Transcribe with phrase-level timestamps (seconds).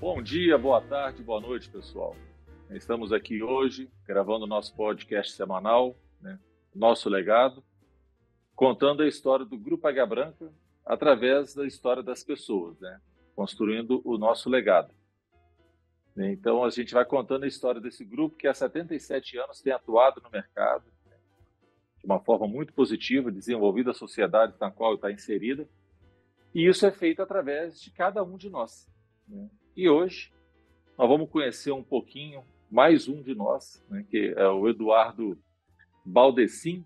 [0.00, 2.14] Bom dia, boa tarde, boa noite, pessoal.
[2.70, 6.38] Estamos aqui hoje gravando nosso podcast semanal, né,
[6.72, 7.64] Nosso Legado,
[8.54, 10.52] contando a história do Grupo Águia Branca
[10.86, 13.00] através da história das pessoas, né,
[13.34, 14.94] construindo o nosso legado.
[16.16, 20.20] Então, a gente vai contando a história desse grupo que há 77 anos tem atuado
[20.22, 20.84] no mercado
[21.98, 25.68] de uma forma muito positiva, desenvolvido a sociedade na qual está inserida,
[26.54, 28.88] e isso é feito através de cada um de nós.
[29.26, 29.48] Né?
[29.78, 30.32] E hoje
[30.98, 35.38] nós vamos conhecer um pouquinho mais um de nós, né, que é o Eduardo
[36.04, 36.84] Baldessim,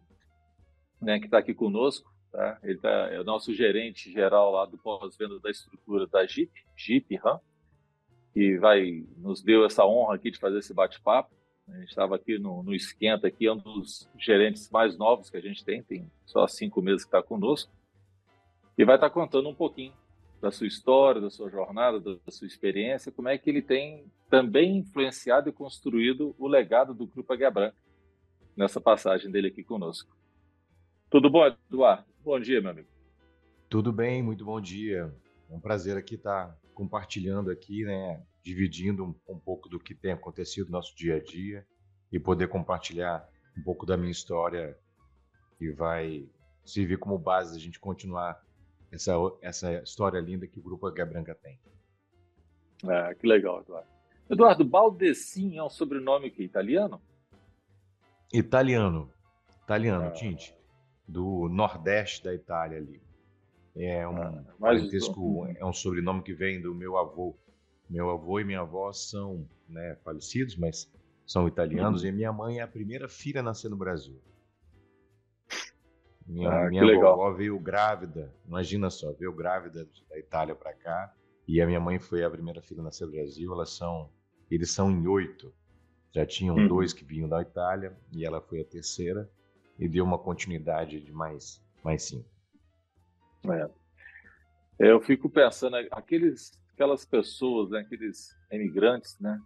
[1.00, 2.12] né, que está aqui conosco.
[2.30, 2.58] Tá?
[2.62, 7.16] Ele tá, é o nosso gerente geral lá do pós-venda da estrutura da Jeep, Jeep
[7.16, 7.40] Ram,
[8.34, 11.34] que vai nos deu essa honra aqui de fazer esse bate-papo.
[11.68, 15.38] A gente estava aqui no, no Esquenta, aqui é um dos gerentes mais novos que
[15.38, 17.72] a gente tem, tem só cinco meses que está conosco,
[18.76, 19.94] e vai estar tá contando um pouquinho
[20.42, 24.78] da sua história, da sua jornada, da sua experiência, como é que ele tem também
[24.78, 27.76] influenciado e construído o legado do Grupo Águia Branca
[28.56, 30.14] nessa passagem dele aqui conosco.
[31.08, 32.04] Tudo bom, Eduardo?
[32.24, 32.88] Bom dia, meu amigo.
[33.68, 35.14] Tudo bem, muito bom dia.
[35.48, 40.10] É um prazer aqui estar compartilhando aqui, né, dividindo um, um pouco do que tem
[40.10, 41.64] acontecido no nosso dia a dia
[42.10, 44.76] e poder compartilhar um pouco da minha história
[45.56, 46.28] que vai
[46.64, 48.42] servir como base a gente continuar
[48.92, 51.58] essa, essa história linda que o Grupo Águia Branca tem.
[52.84, 53.88] Ah, que legal, Eduardo.
[54.28, 57.00] Eduardo, Baldessin é um sobrenome que italiano?
[58.32, 59.10] Italiano.
[59.64, 60.10] Italiano, ah.
[60.10, 60.54] Tinte.
[61.08, 63.00] Do nordeste da Itália ali.
[63.74, 67.34] É um ah, parentesco, é um sobrenome que vem do meu avô.
[67.88, 70.90] Meu avô e minha avó são né, falecidos, mas
[71.26, 72.08] são italianos, uhum.
[72.08, 74.20] e minha mãe é a primeira filha a nascer no Brasil.
[76.26, 81.12] Minha, ah, minha avó veio grávida, imagina só, veio grávida da Itália para cá.
[81.46, 83.52] E a minha mãe foi a primeira filha a nascer no Brasil.
[83.52, 84.10] Elas são,
[84.50, 85.52] eles são em oito.
[86.12, 86.68] Já tinham hum.
[86.68, 89.28] dois que vinham da Itália e ela foi a terceira
[89.78, 92.28] e deu uma continuidade de mais, mais cinco.
[93.50, 93.68] É.
[94.78, 99.40] Eu fico pensando, aqueles, aquelas pessoas, né, aqueles imigrantes, né,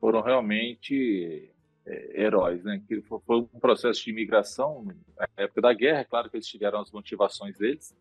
[0.00, 1.52] foram realmente
[1.86, 2.82] heróis, né?
[2.86, 4.84] Que foi, um processo de imigração
[5.16, 7.96] na época da guerra, é claro que eles tiveram as motivações deles.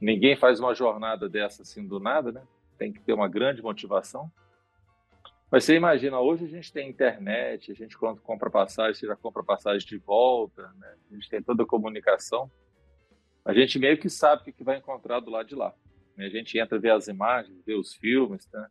[0.00, 2.42] Ninguém faz uma jornada dessa assim do nada, né?
[2.78, 4.30] Tem que ter uma grande motivação.
[5.50, 9.14] Mas você imagina, hoje a gente tem internet, a gente quando compra passagem, você já
[9.14, 10.94] compra passagem de volta, né?
[11.10, 12.50] a gente tem toda a comunicação.
[13.44, 15.72] A gente meio que sabe o que vai encontrar do lado de lá.
[16.16, 16.26] Né?
[16.26, 18.68] A gente entra, vê as imagens, vê os filmes, né?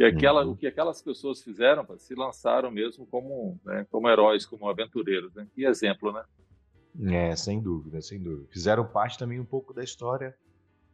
[0.00, 0.52] E aquela, uhum.
[0.52, 5.34] o que aquelas pessoas fizeram, se lançaram mesmo como, né, como heróis, como aventureiros.
[5.34, 5.46] Né?
[5.54, 6.24] Que exemplo, né?
[7.12, 8.48] É, sem dúvida, sem dúvida.
[8.50, 10.34] Fizeram parte também um pouco da história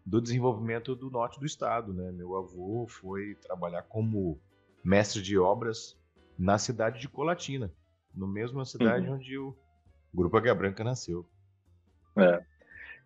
[0.05, 2.11] do desenvolvimento do norte do estado, né?
[2.11, 4.41] Meu avô foi trabalhar como
[4.83, 5.97] mestre de obras
[6.37, 7.73] na cidade de Colatina,
[8.13, 9.15] no mesmo cidade uhum.
[9.15, 9.57] onde o
[10.13, 11.25] Grupo Águia Branca nasceu.
[12.17, 12.43] É.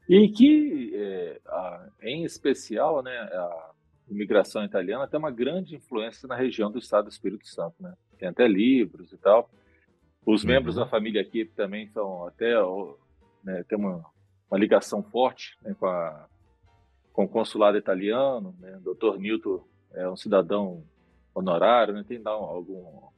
[0.08, 3.69] E que, é, a, em especial, né, a,
[4.10, 7.94] imigração italiana tem uma grande influência na região do estado do Espírito Santo, né?
[8.18, 9.50] Tem até livros e tal.
[10.24, 10.50] Os uhum.
[10.50, 12.54] membros da família aqui também são até
[13.42, 14.04] né, tem uma,
[14.50, 16.28] uma ligação forte né, com, a,
[17.12, 18.54] com o consulado italiano.
[18.58, 18.78] Né?
[18.84, 19.18] O Dr.
[19.18, 20.84] Newton é um cidadão
[21.34, 22.04] honorário, né?
[22.06, 23.08] tem algum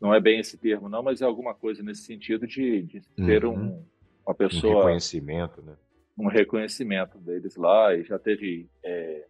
[0.00, 3.44] não é bem esse termo não, mas é alguma coisa nesse sentido de, de ter
[3.44, 3.54] uhum.
[3.54, 3.86] um,
[4.24, 5.76] uma pessoa um reconhecimento, né?
[6.16, 9.26] Um reconhecimento deles lá e já teve é,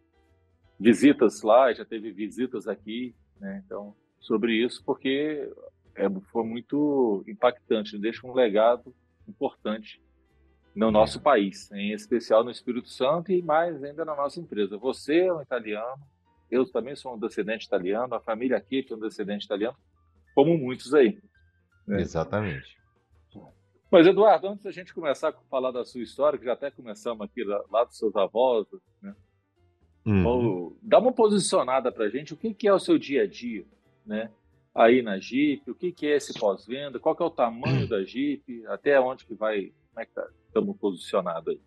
[0.78, 3.62] visitas lá, já teve visitas aqui, né?
[3.64, 5.50] Então, sobre isso, porque
[5.94, 8.94] é, foi muito impactante, deixa um legado
[9.26, 10.00] importante
[10.74, 11.22] no nosso é.
[11.22, 14.78] país, em especial no Espírito Santo e mais ainda na nossa empresa.
[14.78, 16.02] Você é um italiano,
[16.50, 19.76] eu também sou um descendente italiano, a família aqui é um descendente italiano,
[20.34, 21.20] como muitos aí.
[21.86, 22.00] Né?
[22.00, 22.78] Exatamente.
[23.90, 27.24] Mas, Eduardo, antes da gente começar a falar da sua história, que já até começamos
[27.24, 28.66] aqui lá dos seus avós,
[29.00, 29.14] né?
[30.08, 30.75] Uhum.
[30.81, 33.66] Dá uma posicionada para a gente, o que, que é o seu dia a dia,
[34.06, 34.31] né?
[34.75, 38.02] Aí na Jeep, o que, que é esse pós-venda, qual que é o tamanho da
[38.02, 41.60] Jeep, até onde que vai, como é que tá, estamos posicionados aí?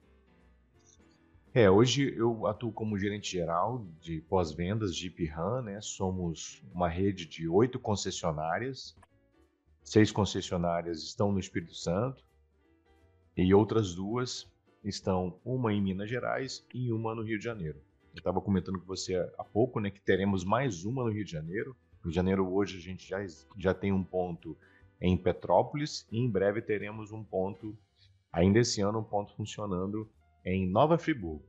[1.53, 5.79] É, hoje eu atuo como gerente geral de pós-vendas Jeep Ram, né?
[5.81, 8.97] Somos uma rede de oito concessionárias,
[9.83, 12.23] seis concessionárias estão no Espírito Santo
[13.37, 14.49] e outras duas
[14.83, 17.79] estão uma em Minas Gerais e uma no Rio de Janeiro.
[18.13, 21.31] Eu estava comentando com você há pouco, né, que teremos mais uma no Rio de
[21.31, 21.75] Janeiro.
[21.99, 23.25] No Rio de Janeiro hoje a gente já,
[23.57, 24.57] já tem um ponto
[24.99, 27.75] em Petrópolis e em breve teremos um ponto,
[28.31, 30.09] ainda esse ano, um ponto funcionando
[30.45, 31.45] em Nova Friburgo.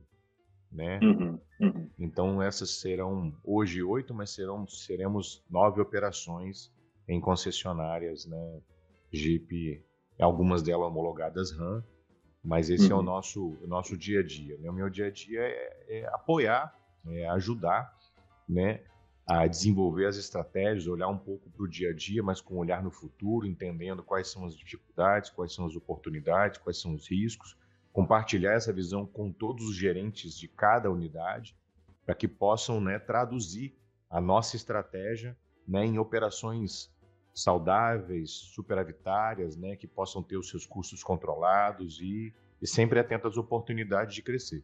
[0.71, 0.99] né?
[1.03, 1.89] Uhum, uhum.
[1.99, 6.71] Então essas serão hoje oito, mas serão seremos nove operações
[7.07, 8.61] em concessionárias, né?
[9.11, 9.83] Jeep,
[10.19, 11.83] algumas delas homologadas RAM,
[12.43, 12.91] mas esse uhum.
[12.91, 13.03] é o uhum.
[13.03, 14.57] nosso o nosso dia a dia.
[14.57, 14.69] Né?
[14.69, 16.73] O meu dia a dia é, é apoiar,
[17.07, 17.97] é ajudar,
[18.47, 18.81] né?
[19.25, 22.57] A desenvolver as estratégias, olhar um pouco para o dia a dia, mas com um
[22.57, 27.09] olhar no futuro, entendendo quais são as dificuldades, quais são as oportunidades, quais são os
[27.09, 27.57] riscos,
[27.93, 31.55] compartilhar essa visão com todos os gerentes de cada unidade,
[32.05, 33.73] para que possam né, traduzir
[34.09, 35.37] a nossa estratégia
[35.67, 36.91] né, em operações
[37.33, 43.37] saudáveis, superavitárias, né, que possam ter os seus custos controlados e, e sempre atento às
[43.37, 44.63] oportunidades de crescer.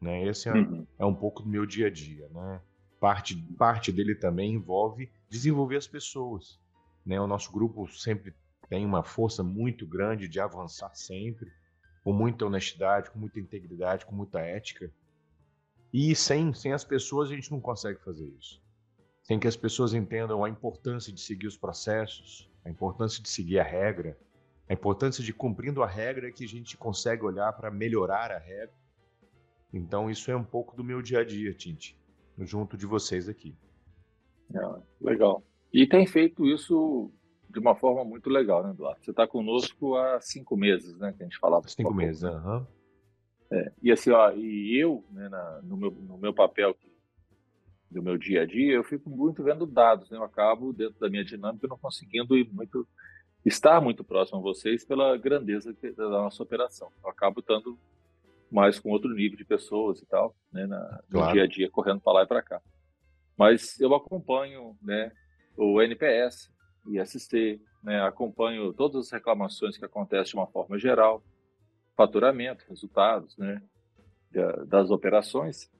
[0.00, 0.26] Né?
[0.26, 0.86] Esse é, uhum.
[0.98, 2.28] é, um pouco do meu dia a dia.
[2.28, 2.60] Né?
[3.00, 6.58] Parte, parte dele também envolve desenvolver as pessoas.
[7.04, 7.20] Né?
[7.20, 8.34] O nosso grupo sempre
[8.68, 11.50] tem uma força muito grande de avançar sempre
[12.04, 14.90] com muita honestidade, com muita integridade, com muita ética.
[15.92, 18.62] E sem, sem as pessoas a gente não consegue fazer isso.
[19.22, 23.58] Sem que as pessoas entendam a importância de seguir os processos, a importância de seguir
[23.58, 24.18] a regra,
[24.68, 28.72] a importância de cumprindo a regra que a gente consegue olhar para melhorar a regra.
[29.72, 31.96] Então isso é um pouco do meu dia a dia, Tinte,
[32.38, 33.54] junto de vocês aqui.
[34.54, 34.60] É,
[35.00, 35.42] legal.
[35.72, 37.10] E tem feito isso
[37.50, 39.04] de uma forma muito legal, né, Eduardo?
[39.04, 41.12] Você está conosco há cinco meses, né?
[41.12, 41.68] Que a gente falava.
[41.68, 42.58] Cinco meses, aham.
[42.58, 42.78] Uhum.
[43.50, 46.76] É, e assim, ó, e eu, né, na, no, meu, no meu papel
[47.90, 50.18] do meu dia a dia, eu fico muito vendo dados, né?
[50.18, 52.86] Eu acabo, dentro da minha dinâmica, não conseguindo ir muito,
[53.44, 56.90] estar muito próximo a vocês pela grandeza da nossa operação.
[57.02, 57.78] Eu acabo estando
[58.50, 61.32] mais com outro nível de pessoas e tal, né, na, no claro.
[61.32, 62.60] dia a dia, correndo para lá e para cá.
[63.36, 65.12] Mas eu acompanho, né,
[65.56, 66.50] o NPS,
[66.86, 71.22] e assistir, né, acompanho todas as reclamações que acontecem de uma forma geral,
[71.96, 73.62] faturamento, resultados, né,
[74.66, 75.70] das operações.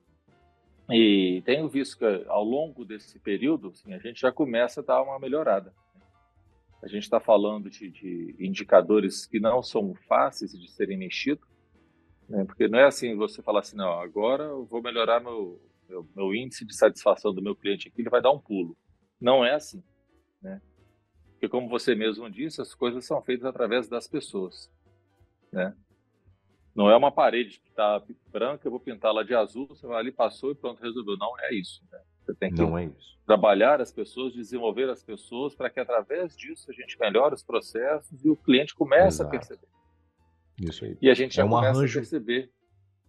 [0.91, 5.03] E tenho visto que ao longo desse período, assim, a gente já começa a dar
[5.03, 5.73] uma melhorada.
[6.83, 11.47] A gente está falando de, de, indicadores que não são fáceis de serem mexidos,
[12.29, 12.45] né?
[12.45, 16.35] porque não é assim você falar assim, não, agora eu vou melhorar meu, meu, meu
[16.35, 18.77] índice de satisfação do meu cliente aqui, ele vai dar um pulo.
[19.21, 19.83] Não é assim.
[20.43, 20.61] Né?
[21.33, 24.71] Porque, como você mesmo disse, as coisas são feitas através das pessoas.
[25.53, 25.75] Né?
[26.75, 29.99] Não é uma parede que está branca, eu vou pintar lá de azul, você vai
[29.99, 31.17] ali, passou e pronto, resolveu.
[31.17, 31.83] Não é isso.
[31.91, 32.01] Né?
[32.25, 32.91] Você tem que é
[33.25, 38.25] trabalhar as pessoas, desenvolver as pessoas, para que através disso a gente melhore os processos
[38.25, 39.67] e o cliente comece a perceber.
[40.61, 40.97] Isso aí.
[41.01, 41.99] E a gente já é um começa arranjo...
[41.99, 42.51] a perceber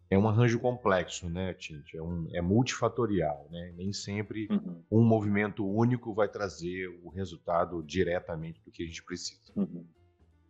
[0.09, 1.95] é um arranjo complexo, né, Tinte?
[1.95, 3.73] É, um, é multifatorial, né?
[3.77, 4.83] Nem sempre uhum.
[4.89, 9.53] um movimento único vai trazer o resultado diretamente do que a gente precisa.
[9.55, 9.85] Uhum.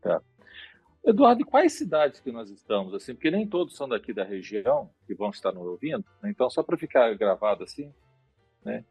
[0.02, 0.22] Tá.
[1.06, 2.94] Eduardo, e quais cidades que nós estamos?
[2.94, 6.06] Assim, porque nem todos são daqui da região que vão estar nos ouvindo.
[6.22, 6.30] Né?
[6.30, 7.94] Então, só para ficar gravado assim,
[8.64, 8.86] né?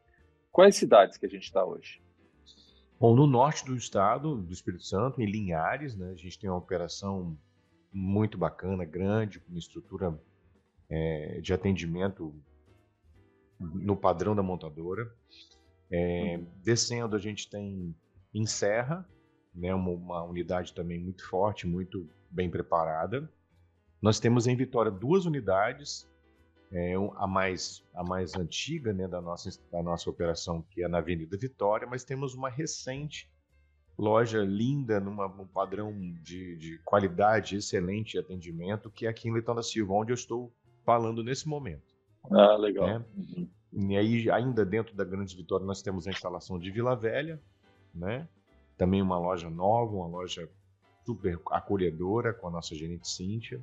[0.52, 2.02] Quais cidades que a gente está hoje?
[3.00, 6.10] Bom, no norte do estado, do Espírito Santo, em Linhares, né?
[6.10, 7.38] A gente tem uma operação
[7.92, 10.18] muito bacana, grande, com uma estrutura
[10.88, 12.34] é, de atendimento
[13.58, 15.12] no padrão da montadora.
[15.90, 16.46] É, uhum.
[16.62, 17.94] Descendo, a gente tem
[18.34, 19.08] em Serra,
[19.54, 23.30] né, uma, uma, unidade também muito forte, muito bem preparada.
[24.00, 26.08] Nós temos em Vitória duas unidades,
[26.70, 30.98] é, a, mais, a mais antiga né, da, nossa, da nossa operação, que é na
[30.98, 33.28] Avenida Vitória, mas temos uma recente
[33.98, 39.32] loja linda, numa, num padrão de, de qualidade excelente de atendimento, que é aqui em
[39.32, 40.52] Leitão da Silva, onde eu estou
[40.84, 41.96] falando nesse momento.
[42.30, 42.86] Ah, legal.
[42.86, 43.04] Né?
[43.16, 43.48] Uhum.
[43.90, 47.40] E aí, ainda dentro da Grande Vitória, nós temos a instalação de Vila Velha,
[47.94, 48.26] né?
[48.76, 50.48] Também uma loja nova, uma loja
[51.04, 53.62] super acolhedora com a nossa gerente Cíntia.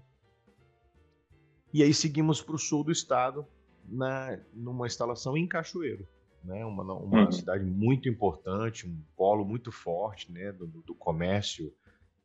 [1.74, 3.46] E aí seguimos para o sul do estado,
[3.88, 6.08] na, numa instalação em Cachoeiro,
[6.46, 6.66] né?
[6.66, 7.32] Uma, uma uhum.
[7.32, 10.52] cidade muito importante, um polo muito forte, né?
[10.52, 11.74] Do, do comércio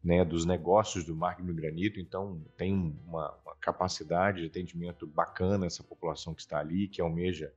[0.03, 2.75] né, dos negócios do Magno Granito, então tem
[3.07, 7.53] uma, uma, capacidade de atendimento bacana essa população que está ali, que almeja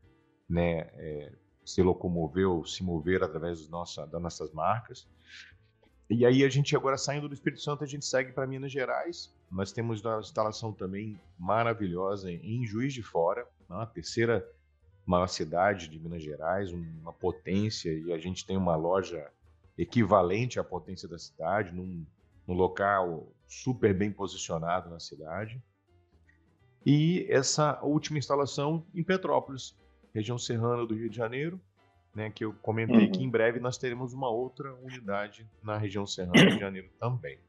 [0.49, 1.31] né, é,
[1.63, 5.07] se locomover ou se mover através dos nossa, das nossas marcas.
[6.09, 9.33] E aí a gente agora saindo do Espírito Santo, a gente segue para Minas Gerais.
[9.49, 14.45] Nós temos uma instalação também maravilhosa em Juiz de Fora, né, a terceira
[15.05, 19.29] maior cidade de Minas Gerais, uma potência, e a gente tem uma loja
[19.77, 22.05] equivalente à potência da cidade, num
[22.47, 25.61] um local super bem posicionado na cidade.
[26.85, 29.75] E essa última instalação em Petrópolis,
[30.13, 31.59] região serrana do Rio de Janeiro,
[32.13, 33.11] né, que eu comentei uhum.
[33.11, 36.89] que em breve nós teremos uma outra unidade na região serrana do Rio de Janeiro
[36.99, 37.39] também.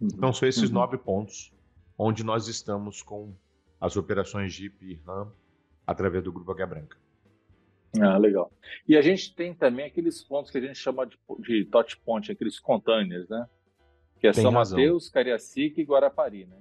[0.00, 0.08] Uhum.
[0.12, 0.74] Então são esses uhum.
[0.74, 1.52] nove pontos
[1.96, 3.32] onde nós estamos com
[3.80, 5.30] as operações Jeep e RAM
[5.90, 6.96] através do Grupo H Branca.
[8.00, 8.52] Ah, legal.
[8.86, 12.30] E a gente tem também aqueles pontos que a gente chama de, de touch point,
[12.30, 13.48] aqueles containers, né?
[14.20, 14.78] Que é tem São razão.
[14.78, 16.56] Mateus, Cariacica e Guarapari, né?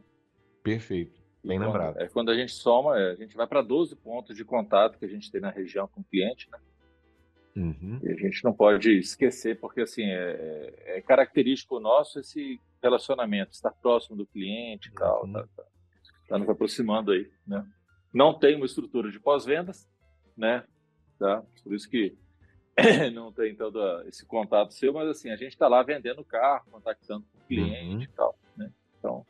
[0.64, 1.22] Perfeito.
[1.44, 1.98] Bem quando, lembrado.
[2.00, 5.06] É quando a gente soma, é, a gente vai para 12 pontos de contato que
[5.06, 6.58] a gente tem na região com o cliente, né?
[7.56, 8.00] Uhum.
[8.02, 13.52] E a gente não pode esquecer, porque assim é, é, é característico nosso esse relacionamento,
[13.52, 15.34] estar próximo do cliente e tal, uhum.
[15.34, 15.64] tá, tá,
[16.30, 17.66] tá, nos aproximando aí, né?
[18.14, 19.90] Não tem uma estrutura de pós-vendas,
[20.36, 20.64] né?
[21.18, 21.44] Tá?
[21.64, 22.16] Por isso que
[23.14, 26.66] não tem todo esse contato seu, mas assim, a gente está lá vendendo o carro,
[26.72, 28.02] contactando o cliente uhum.
[28.02, 28.72] e tal, né?
[28.98, 29.26] Então,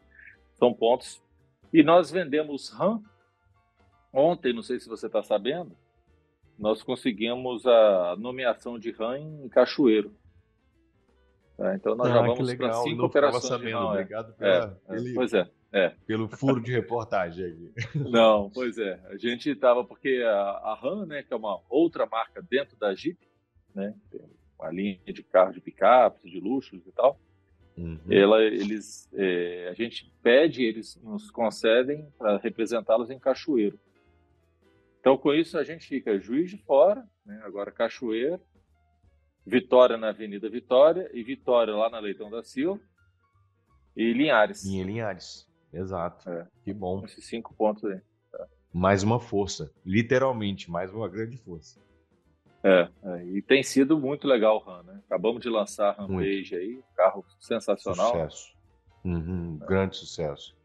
[0.54, 1.22] são pontos.
[1.74, 3.02] E nós vendemos RAM
[4.14, 5.76] ontem, não sei se você está sabendo,
[6.58, 10.14] nós conseguimos a nomeação de RAM em Cachoeiro.
[11.58, 11.76] Tá?
[11.76, 13.46] Então nós ah, já vamos para cinco operações.
[13.46, 13.78] Sabendo.
[13.78, 13.90] RAM, é.
[13.92, 15.94] Obrigado pela, é, é, pois é, é.
[16.08, 17.74] Pelo furo de reportagem aqui.
[18.10, 19.00] Não, pois é.
[19.06, 22.94] A gente estava, porque a, a RAM, né, que é uma outra marca dentro da
[22.96, 23.20] Jeep,
[23.76, 23.94] né,
[24.60, 27.20] uma linha de carro de picapes, de luxos e tal.
[27.78, 28.00] Uhum.
[28.10, 33.80] Ela, eles, é, a gente pede, eles nos concedem para representá-los em Cachoeiro.
[35.00, 37.42] Então, com isso, a gente fica Juiz de Fora, né?
[37.46, 38.42] agora Cachoeira,
[39.46, 42.82] Vitória na Avenida Vitória e Vitória lá na Leitão da Silva
[43.96, 44.66] e Linhares.
[44.66, 46.30] E Linhares, exato.
[46.30, 46.48] É.
[46.64, 47.04] Que bom.
[47.06, 48.00] Esses cinco pontos aí.
[48.32, 48.48] Tá.
[48.74, 51.80] Mais uma força, literalmente, mais uma grande força.
[52.64, 55.02] É, é, e tem sido muito legal o RAM, né?
[55.06, 58.12] Acabamos de lançar a Rampage aí, carro sensacional.
[58.12, 58.54] Sucesso.
[59.06, 59.66] Uhum, é.
[59.66, 60.58] Grande sucesso.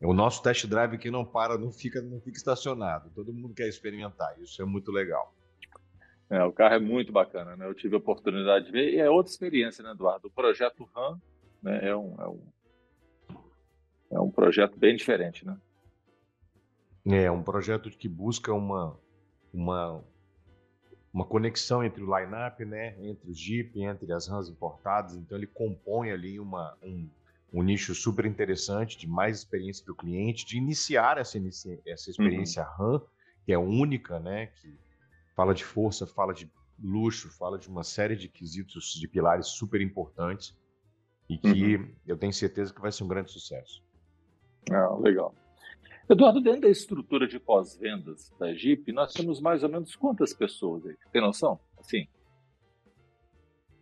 [0.00, 3.10] O nosso test drive que não para, não fica, não fica estacionado.
[3.14, 4.38] Todo mundo quer experimentar.
[4.40, 5.32] Isso é muito legal.
[6.28, 7.66] É, o carro é muito bacana, né?
[7.66, 10.26] Eu tive a oportunidade de ver e é outra experiência, né, Eduardo?
[10.26, 11.20] O projeto RAM
[11.62, 12.42] né, é, um, é, um,
[14.10, 15.56] é um projeto bem diferente, né?
[17.06, 18.98] É, um projeto que busca uma,
[19.52, 20.04] uma,
[21.12, 22.96] uma conexão entre o line-up, né?
[23.00, 25.14] Entre o Jeep, entre as RAMs importadas.
[25.16, 27.08] Então ele compõe ali uma, um,
[27.52, 31.38] um nicho super interessante de mais experiência do cliente, de iniciar essa,
[31.86, 32.92] essa experiência uhum.
[32.92, 33.02] RAM,
[33.44, 34.46] que é única, né?
[34.46, 34.76] Que
[35.36, 36.50] fala de força, fala de
[36.82, 40.56] luxo, fala de uma série de quesitos, de pilares super importantes
[41.28, 41.94] e que uhum.
[42.06, 43.85] eu tenho certeza que vai ser um grande sucesso.
[44.70, 45.34] Ah, legal.
[46.08, 50.86] Eduardo, dentro da estrutura de pós-vendas da Jeep, nós temos mais ou menos quantas pessoas
[50.86, 50.96] aí?
[51.12, 51.58] Tem noção?
[51.78, 52.06] Assim?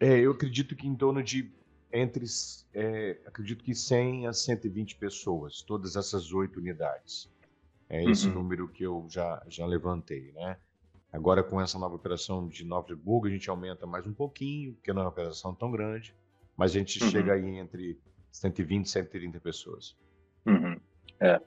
[0.00, 1.52] É, eu acredito que em torno de
[1.92, 2.24] entre,
[2.72, 7.30] é, acredito que 100 a 120 pessoas, todas essas oito unidades.
[7.88, 8.34] É esse uhum.
[8.34, 10.56] número que eu já, já levantei, né?
[11.12, 14.92] Agora, com essa nova operação de Nova Friburgo, a gente aumenta mais um pouquinho, porque
[14.92, 16.12] não é uma operação tão grande,
[16.56, 17.10] mas a gente uhum.
[17.10, 17.96] chega aí entre
[18.32, 19.96] 120 e 130 pessoas.
[20.46, 20.78] Uhum.
[21.20, 21.40] É.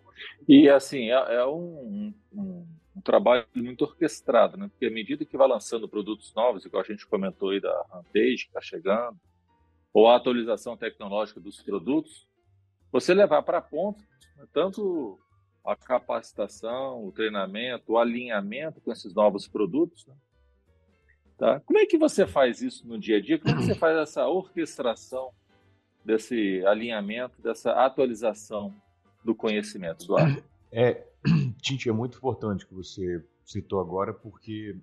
[0.47, 4.67] E, assim, é, é um, um, um, trabalho muito orquestrado, né?
[4.69, 8.43] Porque à medida que vai lançando produtos novos, igual a gente comentou aí da Rampage,
[8.43, 9.17] que está chegando,
[9.93, 12.27] ou a atualização tecnológica dos produtos,
[12.91, 14.03] você levar para ponto
[14.35, 15.19] né, tanto
[15.65, 20.05] a capacitação, o treinamento, o alinhamento com esses novos produtos.
[20.07, 20.15] Né?
[21.37, 21.59] Tá?
[21.59, 23.37] Como é que você faz isso no dia a dia?
[23.37, 25.31] Como é que você faz essa orquestração
[26.05, 28.73] desse alinhamento, dessa atualização
[29.27, 30.41] do conhecimento, Eduardo?
[30.71, 31.05] É,
[31.61, 34.77] Tinti, é muito importante que você citou agora, porque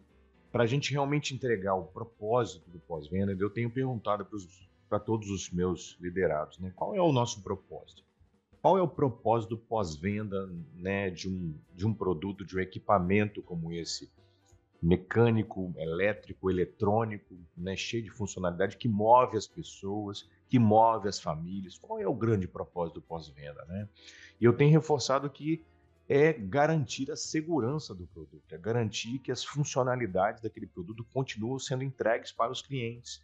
[0.52, 5.00] para a gente realmente entregar o propósito do pós-venda, eu tenho perguntado para os para
[5.00, 6.70] todos os meus liderados, né?
[6.76, 8.04] Qual é o nosso propósito?
[8.60, 13.72] Qual é o propósito pós-venda, né, de um de um produto, de um equipamento como
[13.72, 14.10] esse,
[14.80, 21.78] mecânico, elétrico, eletrônico, né, cheio de funcionalidade que move as pessoas, que move as famílias?
[21.78, 23.88] Qual é o grande propósito do pós-venda, né?
[24.40, 25.64] E eu tenho reforçado que
[26.08, 31.82] é garantir a segurança do produto, é garantir que as funcionalidades daquele produto continuam sendo
[31.82, 33.22] entregues para os clientes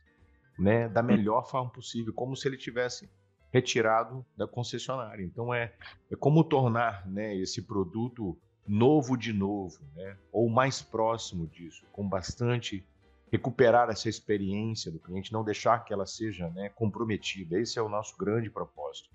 [0.58, 3.08] né, da melhor forma possível, como se ele tivesse
[3.52, 5.22] retirado da concessionária.
[5.22, 5.72] Então é,
[6.10, 12.08] é como tornar né, esse produto novo de novo, né, ou mais próximo disso, com
[12.08, 12.84] bastante
[13.30, 17.58] recuperar essa experiência do cliente, não deixar que ela seja né, comprometida.
[17.58, 19.08] Esse é o nosso grande propósito.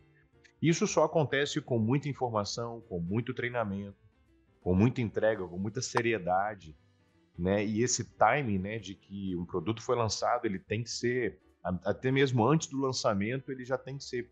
[0.61, 3.97] Isso só acontece com muita informação, com muito treinamento,
[4.61, 6.75] com muita entrega, com muita seriedade,
[7.37, 7.63] né?
[7.65, 11.39] E esse timing, né, de que um produto foi lançado, ele tem que ser
[11.83, 14.31] até mesmo antes do lançamento, ele já tem que ser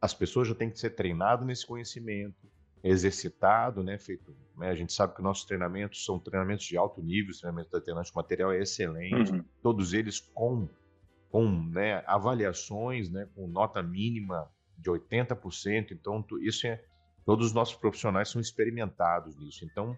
[0.00, 2.36] as pessoas já têm que ser treinado nesse conhecimento,
[2.82, 7.30] exercitado, né, feito, né, a gente sabe que nossos treinamentos são treinamentos de alto nível,
[7.30, 9.44] os treinamentos da Tenante, o material é excelente, uhum.
[9.62, 10.68] todos eles com
[11.28, 16.82] com, né, avaliações, né, com nota mínima de 80%, então isso é
[17.26, 19.64] todos os nossos profissionais são experimentados nisso.
[19.64, 19.96] Então,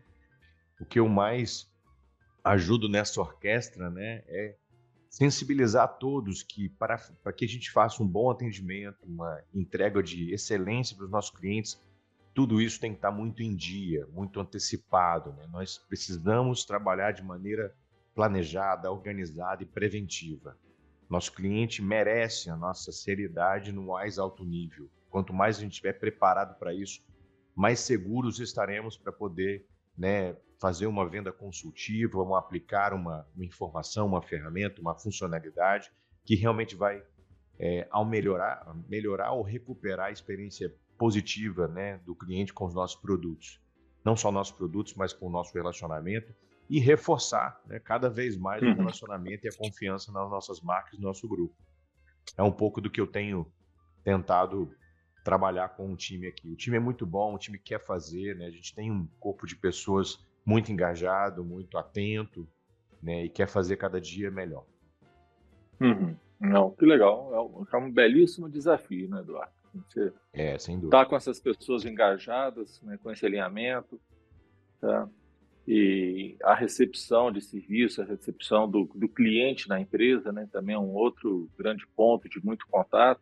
[0.80, 1.70] o que eu mais
[2.42, 4.56] ajudo nessa orquestra, né, é
[5.10, 10.32] sensibilizar todos que para, para que a gente faça um bom atendimento, uma entrega de
[10.32, 11.80] excelência para os nossos clientes,
[12.34, 15.32] tudo isso tem que estar muito em dia, muito antecipado.
[15.32, 15.46] Né?
[15.50, 17.74] Nós precisamos trabalhar de maneira
[18.14, 20.56] planejada, organizada e preventiva.
[21.08, 24.90] Nosso cliente merece a nossa seriedade no mais alto nível.
[25.08, 27.02] Quanto mais a gente estiver preparado para isso,
[27.54, 29.66] mais seguros estaremos para poder
[29.96, 35.90] né, fazer uma venda consultiva, aplicar uma, uma, informação, uma ferramenta, uma funcionalidade
[36.24, 37.02] que realmente vai,
[37.58, 43.00] é, ao melhorar, melhorar ou recuperar a experiência positiva né, do cliente com os nossos
[43.00, 43.60] produtos.
[44.04, 46.34] Não só nossos produtos, mas com o nosso relacionamento
[46.68, 48.72] e reforçar né, cada vez mais uhum.
[48.72, 51.54] o relacionamento e a confiança nas nossas marcas, no nosso grupo.
[52.36, 53.50] É um pouco do que eu tenho
[54.04, 54.70] tentado
[55.24, 56.50] trabalhar com o time aqui.
[56.50, 58.46] O time é muito bom, o time quer fazer, né?
[58.46, 62.48] A gente tem um corpo de pessoas muito engajado, muito atento,
[63.02, 63.24] né?
[63.24, 64.64] E quer fazer cada dia melhor.
[65.80, 66.16] Uhum.
[66.40, 67.34] Não, que legal.
[67.34, 69.57] É um, é um belíssimo desafio, né, Eduardo?
[69.86, 70.96] Você é, sem dúvida.
[70.96, 74.00] Tá com essas pessoas engajadas, né, com esse alinhamento,
[74.80, 75.08] tá?
[75.66, 80.78] E a recepção de serviço, a recepção do, do cliente na empresa, né, também é
[80.78, 83.20] um outro grande ponto de muito contato,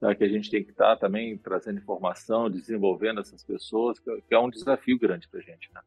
[0.00, 0.14] tá?
[0.14, 4.34] que a gente tem que estar tá também trazendo informação, desenvolvendo essas pessoas, que, que
[4.34, 5.80] é um desafio grande para a gente, né?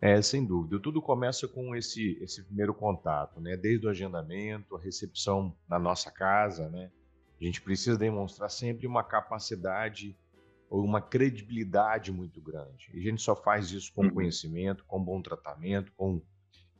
[0.00, 0.78] É, sem dúvida.
[0.78, 3.56] Tudo começa com esse, esse primeiro contato, né?
[3.56, 6.90] Desde o agendamento, a recepção na nossa casa, né?
[7.44, 10.16] A gente precisa demonstrar sempre uma capacidade
[10.70, 12.88] ou uma credibilidade muito grande.
[12.94, 14.10] E a gente só faz isso com uhum.
[14.10, 16.22] conhecimento, com bom tratamento, com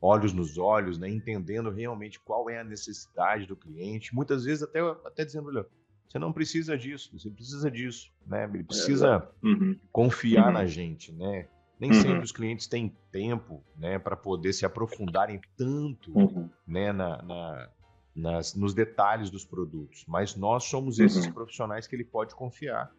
[0.01, 1.07] olhos nos olhos, né?
[1.07, 4.13] entendendo realmente qual é a necessidade do cliente.
[4.15, 5.67] Muitas vezes até, até dizendo, olha,
[6.07, 8.49] você não precisa disso, você precisa disso, né?
[8.51, 9.77] Ele precisa uhum.
[9.91, 10.53] confiar uhum.
[10.53, 11.47] na gente, né?
[11.79, 12.01] Nem uhum.
[12.01, 16.49] sempre os clientes têm tempo, né, para poder se aprofundarem tanto, uhum.
[16.65, 17.69] né, na, na
[18.15, 20.05] nas, nos detalhes dos produtos.
[20.07, 21.33] Mas nós somos esses uhum.
[21.33, 22.91] profissionais que ele pode confiar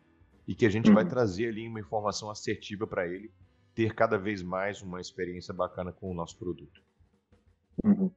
[0.46, 1.10] e que a gente vai uhum.
[1.10, 3.30] trazer ali uma informação assertiva para ele
[3.74, 6.82] ter cada vez mais uma experiência bacana com o nosso produto.
[7.84, 8.10] Uhum.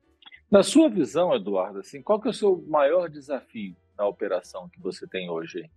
[0.50, 4.80] Na sua visão, Eduardo, assim, qual que é o seu maior desafio na operação que
[4.80, 5.70] você tem hoje?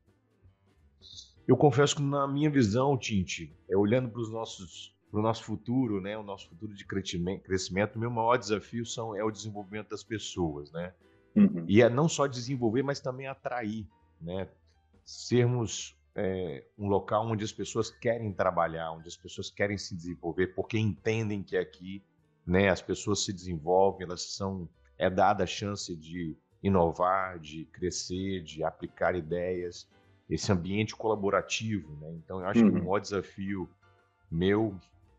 [1.47, 5.45] Eu confesso que na minha visão, Tinte, é olhando para os nossos para o nosso
[5.45, 9.91] futuro, né, o nosso futuro de crescimento, o meu maior desafio são, é o desenvolvimento
[9.91, 10.95] das pessoas, né?
[11.35, 11.65] Uhum.
[11.67, 13.87] E é não só desenvolver, mas também atrair,
[14.21, 14.49] né?
[15.05, 20.49] Sermos é, um local onde as pessoas querem trabalhar, onde as pessoas querem se desenvolver,
[20.49, 22.05] porque entendem que aqui,
[22.47, 24.69] né, as pessoas se desenvolvem, elas são
[24.99, 29.89] é dada a chance de inovar, de crescer, de aplicar ideias,
[30.31, 32.13] esse ambiente colaborativo, né?
[32.13, 32.71] Então eu acho uhum.
[32.71, 32.85] que o uhum.
[32.85, 33.69] maior desafio
[34.31, 34.79] meu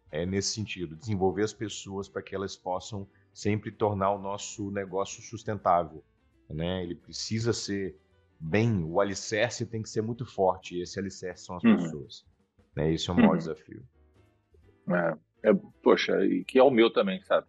[0.10, 5.22] é nesse sentido, desenvolver as pessoas para que elas possam sempre tornar o nosso negócio
[5.22, 6.04] sustentável.
[6.50, 6.84] Né?
[6.84, 7.98] Ele precisa ser
[8.40, 11.78] bem, o alicerce tem que ser muito forte, e esse alicerce são as uhum.
[11.78, 12.26] pessoas.
[12.76, 12.94] Né?
[12.94, 13.38] Esse é o maior uhum.
[13.38, 13.84] desafio.
[14.90, 17.48] É, é, poxa, e que é o meu também, sabe?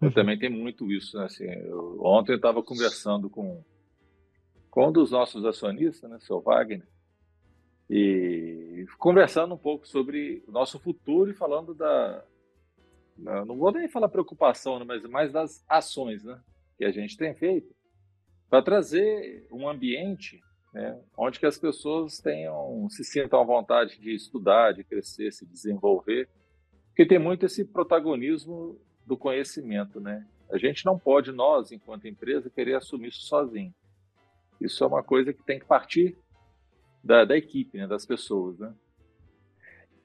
[0.00, 0.14] Eu uhum.
[0.14, 1.24] também tenho muito isso, né?
[1.24, 3.64] Assim, eu, ontem eu estava conversando com,
[4.70, 6.86] com um dos nossos acionistas, né, seu Wagner,
[7.88, 12.22] e conversando um pouco sobre o nosso futuro e falando da,
[13.18, 16.40] não vou nem falar preocupação, né, mas mais das ações né,
[16.76, 17.74] que a gente tem feito
[18.48, 20.40] para trazer um ambiente
[20.72, 25.46] né, onde que as pessoas tenham, se sintam à vontade de estudar, de crescer, se
[25.46, 26.28] desenvolver,
[26.88, 30.26] porque tem muito esse protagonismo do conhecimento, né?
[30.50, 33.72] A gente não pode, nós, enquanto empresa, querer assumir isso sozinho.
[34.60, 36.16] Isso é uma coisa que tem que partir
[37.04, 38.74] da, da equipe, né, das pessoas, né?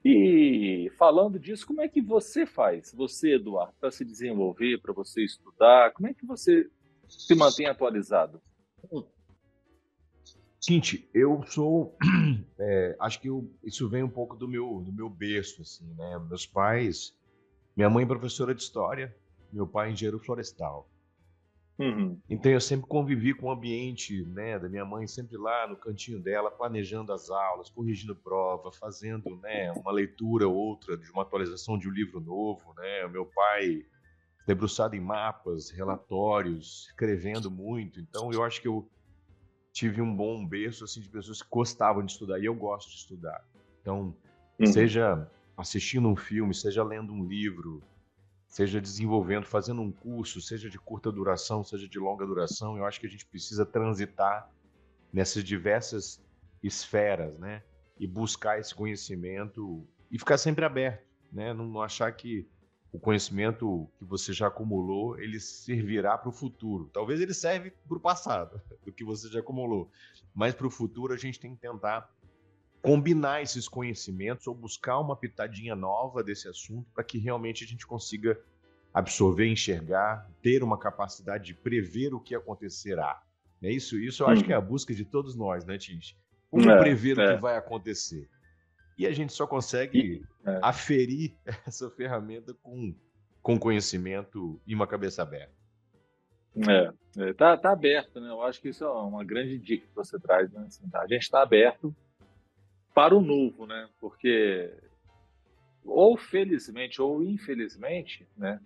[0.04, 5.24] E falando disso, como é que você faz, você, Eduardo, para se desenvolver, para você
[5.24, 5.94] estudar?
[5.94, 6.70] Como é que você
[7.08, 8.42] se mantém atualizado?
[10.60, 11.98] Cinti, eu sou,
[12.60, 16.20] é, acho que eu, isso vem um pouco do meu, do meu berço, assim, né?
[16.28, 17.14] Meus pais,
[17.76, 19.16] minha mãe é professora de história,
[19.52, 20.90] meu pai é engenheiro florestal.
[21.80, 22.20] Uhum.
[22.30, 26.20] Então eu sempre convivi com o ambiente né, da minha mãe, sempre lá no cantinho
[26.20, 31.78] dela, planejando as aulas, corrigindo prova, fazendo né, uma leitura ou outra de uma atualização
[31.78, 32.74] de um livro novo.
[32.78, 33.08] Né?
[33.08, 33.86] Meu pai
[34.46, 38.00] debruçado em mapas, relatórios, escrevendo muito.
[38.00, 38.88] Então eu acho que eu
[39.72, 42.98] tive um bom berço assim, de pessoas que gostavam de estudar e eu gosto de
[42.98, 43.44] estudar.
[43.82, 44.16] Então,
[44.60, 44.68] uhum.
[44.68, 47.82] seja assistindo um filme, seja lendo um livro,
[48.54, 53.00] seja desenvolvendo, fazendo um curso, seja de curta duração, seja de longa duração, eu acho
[53.00, 54.48] que a gente precisa transitar
[55.12, 56.24] nessas diversas
[56.62, 57.64] esferas, né?
[58.00, 61.52] E buscar esse conhecimento e ficar sempre aberto, né?
[61.52, 62.48] Não, não achar que
[62.92, 66.92] o conhecimento que você já acumulou ele servirá para o futuro.
[66.94, 69.90] Talvez ele serve para o passado, do que você já acumulou,
[70.32, 72.08] mas para o futuro a gente tem que tentar
[72.84, 77.88] combinar esses conhecimentos ou buscar uma pitadinha nova desse assunto para que realmente a gente
[77.88, 78.38] consiga
[78.94, 83.24] absorver, enxergar, ter uma capacidade de prever o que acontecerá.
[83.64, 86.14] É isso, isso eu acho que é a busca de todos nós, né, Tins?
[86.52, 87.24] Como é, prever é.
[87.24, 88.30] o que vai acontecer?
[88.98, 90.60] E a gente só consegue é.
[90.62, 91.34] aferir
[91.66, 92.94] essa ferramenta com,
[93.42, 95.54] com conhecimento e uma cabeça aberta.
[96.68, 98.30] É, é tá, tá aberto, né?
[98.30, 100.66] Eu acho que isso é uma grande dica que você traz, né?
[100.68, 101.02] Assim, tá?
[101.02, 101.96] A gente está aberto
[102.94, 103.90] para o novo, né?
[104.00, 104.72] Porque
[105.84, 108.60] ou felizmente ou infelizmente, né?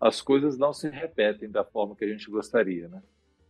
[0.00, 3.02] As coisas não se repetem da forma que a gente gostaria, né?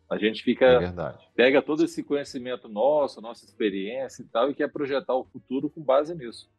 [0.08, 4.70] A gente fica é pega todo esse conhecimento nosso, nossa experiência e tal e quer
[4.70, 6.50] projetar o futuro com base nisso.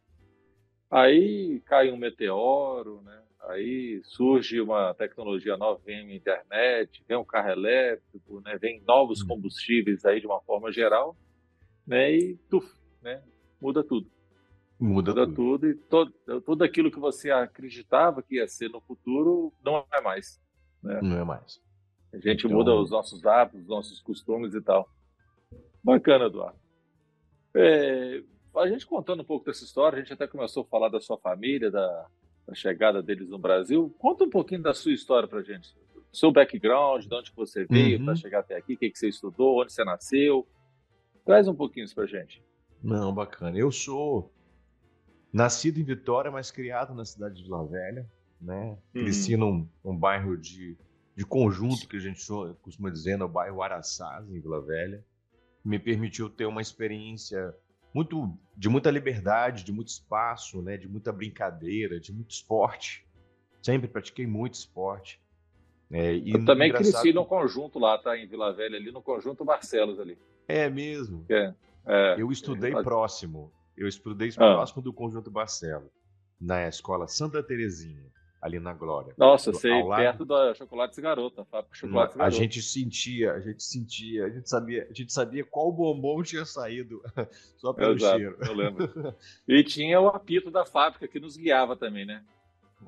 [0.90, 3.22] Aí cai um meteoro, né?
[3.50, 8.58] Aí surge uma tecnologia nova, vem a internet, vem um carro elétrico, né?
[8.58, 9.28] Vem novos hum.
[9.28, 11.18] combustíveis aí de uma forma geral,
[11.86, 12.14] né?
[12.14, 12.62] E né?
[13.72, 14.12] Muda tudo.
[14.80, 15.36] Muda, muda tudo.
[15.36, 15.70] tudo.
[15.70, 20.42] e todo, tudo aquilo que você acreditava que ia ser no futuro não é mais.
[20.84, 21.00] Né?
[21.02, 21.62] Não é mais.
[22.14, 22.58] A gente então...
[22.58, 24.90] muda os nossos hábitos, os nossos costumes e tal.
[25.84, 26.60] Bacana, Eduardo.
[27.56, 28.22] É,
[28.56, 31.18] a gente contando um pouco dessa história, a gente até começou a falar da sua
[31.18, 32.08] família, da,
[32.48, 33.94] da chegada deles no Brasil.
[33.98, 35.74] Conta um pouquinho da sua história para gente.
[36.12, 38.06] Seu background, de onde você veio uhum.
[38.06, 40.46] para chegar até aqui, o que, que você estudou, onde você nasceu.
[41.24, 42.44] Traz um pouquinho isso para gente.
[42.84, 43.58] Não, bacana.
[43.58, 44.32] Eu sou
[45.32, 48.78] nascido em Vitória, mas criado na cidade de Vila Velha, né?
[48.94, 49.02] Uhum.
[49.04, 50.78] Cresci num, num, bairro de,
[51.16, 52.26] de conjunto, que a gente
[52.62, 55.04] costuma dizer, no bairro Araçás, em Vila Velha.
[55.64, 57.56] Me permitiu ter uma experiência
[57.94, 60.76] muito de muita liberdade, de muito espaço, né?
[60.76, 63.06] De muita brincadeira, de muito esporte.
[63.62, 65.22] Sempre pratiquei muito esporte.
[65.92, 68.18] É, Eu também cresci no conjunto lá, tá?
[68.18, 70.18] Em Vila Velha, ali no conjunto Barcelos ali.
[70.48, 71.26] É mesmo?
[71.30, 71.54] É.
[71.86, 73.52] É, eu estudei é, próximo.
[73.76, 74.54] Eu estudei ah.
[74.54, 75.90] próximo do Conjunto Barcelo,
[76.40, 78.06] na escola Santa Terezinha,
[78.42, 79.14] ali na Glória.
[79.18, 80.00] Nossa, sei, lado...
[80.02, 82.36] perto da Chocolates Garota, fábrica Chocolates Garota.
[82.36, 86.46] A gente sentia, a gente sentia, a gente sabia, a gente sabia qual bombom tinha
[86.46, 87.02] saído
[87.58, 88.38] só pelo Exato, cheiro.
[88.42, 89.16] Eu lembro.
[89.48, 92.24] E tinha o apito da fábrica que nos guiava também, né?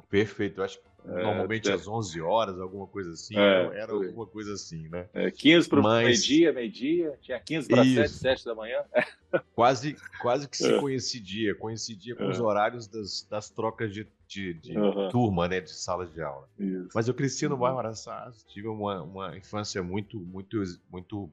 [0.10, 1.74] Perfeito, eu acho que é, normalmente é.
[1.74, 5.10] às 11 horas, alguma coisa assim, é, era alguma coisa assim, né?
[5.14, 6.06] É, 15 para Mas...
[6.06, 8.80] meio-dia, meio-dia, tinha 15 para 7, 7 da manhã.
[9.56, 10.80] Quase, quase que se é.
[10.80, 12.42] coincidia, coincidia com os é.
[12.42, 15.10] horários das, das trocas de, de, de uhum.
[15.10, 16.48] turma, né, de salas de aula.
[16.60, 16.90] Isso.
[16.94, 21.32] Mas eu cresci no bairro Araçás, tive uma, uma infância muito, muito, muito,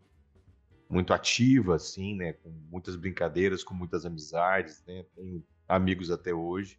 [0.89, 6.79] muito ativa, assim, né, com muitas brincadeiras, com muitas amizades, né, tenho amigos até hoje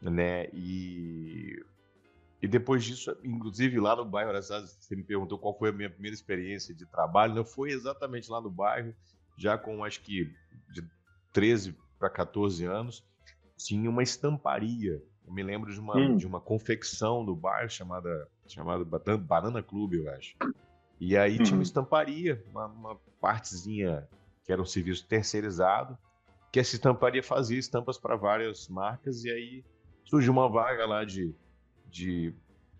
[0.00, 0.48] né?
[0.52, 1.62] E,
[2.42, 6.14] e depois disso, inclusive lá no bairro você me perguntou qual foi a minha primeira
[6.14, 8.94] experiência de trabalho, não foi exatamente lá no bairro,
[9.36, 10.32] já com acho que
[10.72, 10.84] de
[11.32, 13.04] 13 para 14 anos,
[13.56, 15.02] tinha uma estamparia.
[15.26, 16.16] Eu me lembro de uma, hum.
[16.16, 18.84] de uma confecção do bairro chamada, chamada
[19.16, 20.36] Banana Clube, eu acho.
[21.00, 21.62] E aí tinha uma uhum.
[21.62, 24.08] estamparia, uma, uma partezinha
[24.44, 25.98] que era um serviço terceirizado,
[26.52, 29.64] que essa estamparia fazia estampas para várias marcas, e aí
[30.06, 31.34] surgiu uma vaga lá de,
[31.90, 32.34] de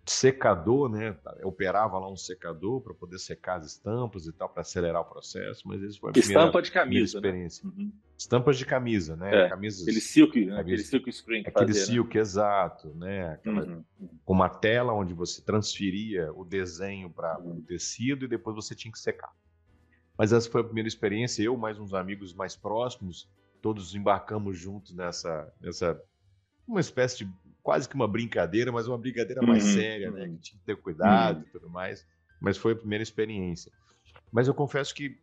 [0.07, 1.17] secador, né?
[1.39, 5.05] Eu operava lá um secador para poder secar as estampas e tal, para acelerar o
[5.05, 7.29] processo, mas isso foi a primeira, Estampa de camisa, né?
[7.29, 7.67] experiência.
[7.67, 7.73] Né?
[7.77, 7.93] Uhum.
[8.17, 9.45] Estampas de camisa, né?
[9.45, 10.61] É, Camisas, aquele silk, né?
[10.61, 12.21] aquele silk screen que Aquele fazia, silk, né?
[12.21, 13.33] exato, né?
[13.33, 13.85] Aquela, uhum.
[14.25, 17.63] Com uma tela onde você transferia o desenho para o uhum.
[17.63, 19.33] tecido e depois você tinha que secar.
[20.17, 23.29] Mas essa foi a primeira experiência, eu mais uns amigos mais próximos,
[23.61, 26.01] todos embarcamos juntos nessa, nessa
[26.67, 30.29] uma espécie de quase que uma brincadeira, mas uma brincadeira mais uhum, séria, né?
[30.29, 31.43] Que tinha que ter cuidado uhum.
[31.43, 32.07] e tudo mais.
[32.41, 33.73] Mas foi a primeira experiência.
[34.33, 35.19] Mas eu confesso que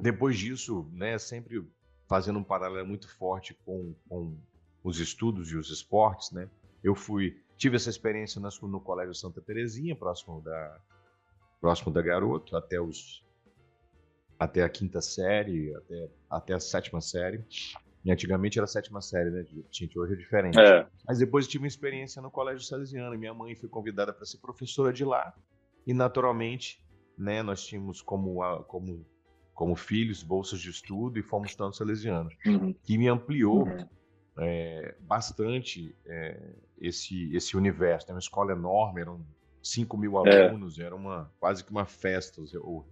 [0.00, 1.66] depois disso, né, sempre
[2.08, 4.36] fazendo um paralelo muito forte com, com
[4.82, 6.48] os estudos e os esportes, né?
[6.82, 10.80] Eu fui tive essa experiência no, no Colégio Santa Terezinha, próximo da
[11.60, 13.24] próximo da Garoto, até os
[14.38, 17.42] até a quinta série, até, até a sétima série.
[18.04, 19.98] E antigamente era a sétima série, né, gente?
[19.98, 20.58] Hoje é diferente.
[20.58, 20.86] É.
[21.06, 23.16] Mas depois eu tive uma experiência no Colégio Salesiano.
[23.18, 25.32] Minha mãe foi convidada para ser professora de lá.
[25.86, 26.84] E naturalmente,
[27.16, 29.06] né, nós tínhamos como, como,
[29.54, 32.34] como filhos bolsas de estudo e fomos tanto salesianos.
[32.46, 32.74] Uhum.
[32.82, 33.88] Que me ampliou uhum.
[34.38, 38.10] é, bastante é, esse, esse universo.
[38.10, 39.24] É uma escola enorme, eram
[39.62, 40.48] 5 mil é.
[40.48, 42.42] alunos, era uma, quase que uma festa.
[42.60, 42.84] O,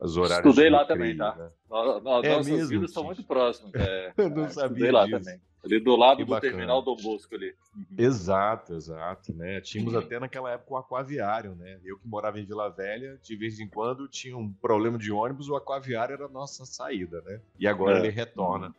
[0.00, 1.34] os horários Estudei lá também, tá?
[1.34, 1.50] Né?
[1.68, 3.74] Nós, é mesmo, vidas são muito próximas.
[3.74, 5.18] É, eu não sabia Estudei lá disso.
[5.18, 5.40] também.
[5.64, 6.52] Ali do lado que do bacana.
[6.52, 7.52] terminal do Bosco ali.
[7.74, 7.84] Uhum.
[7.98, 9.60] Exato, exato, né?
[9.60, 9.98] Tínhamos uhum.
[9.98, 11.80] até naquela época o aquaviário, né?
[11.84, 15.48] Eu que morava em Vila Velha, de vez em quando tinha um problema de ônibus,
[15.48, 17.40] o aquaviário era a nossa saída, né?
[17.58, 18.00] E agora é.
[18.00, 18.72] ele retorna.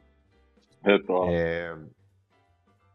[0.81, 1.33] Retorna.
[1.33, 1.77] É...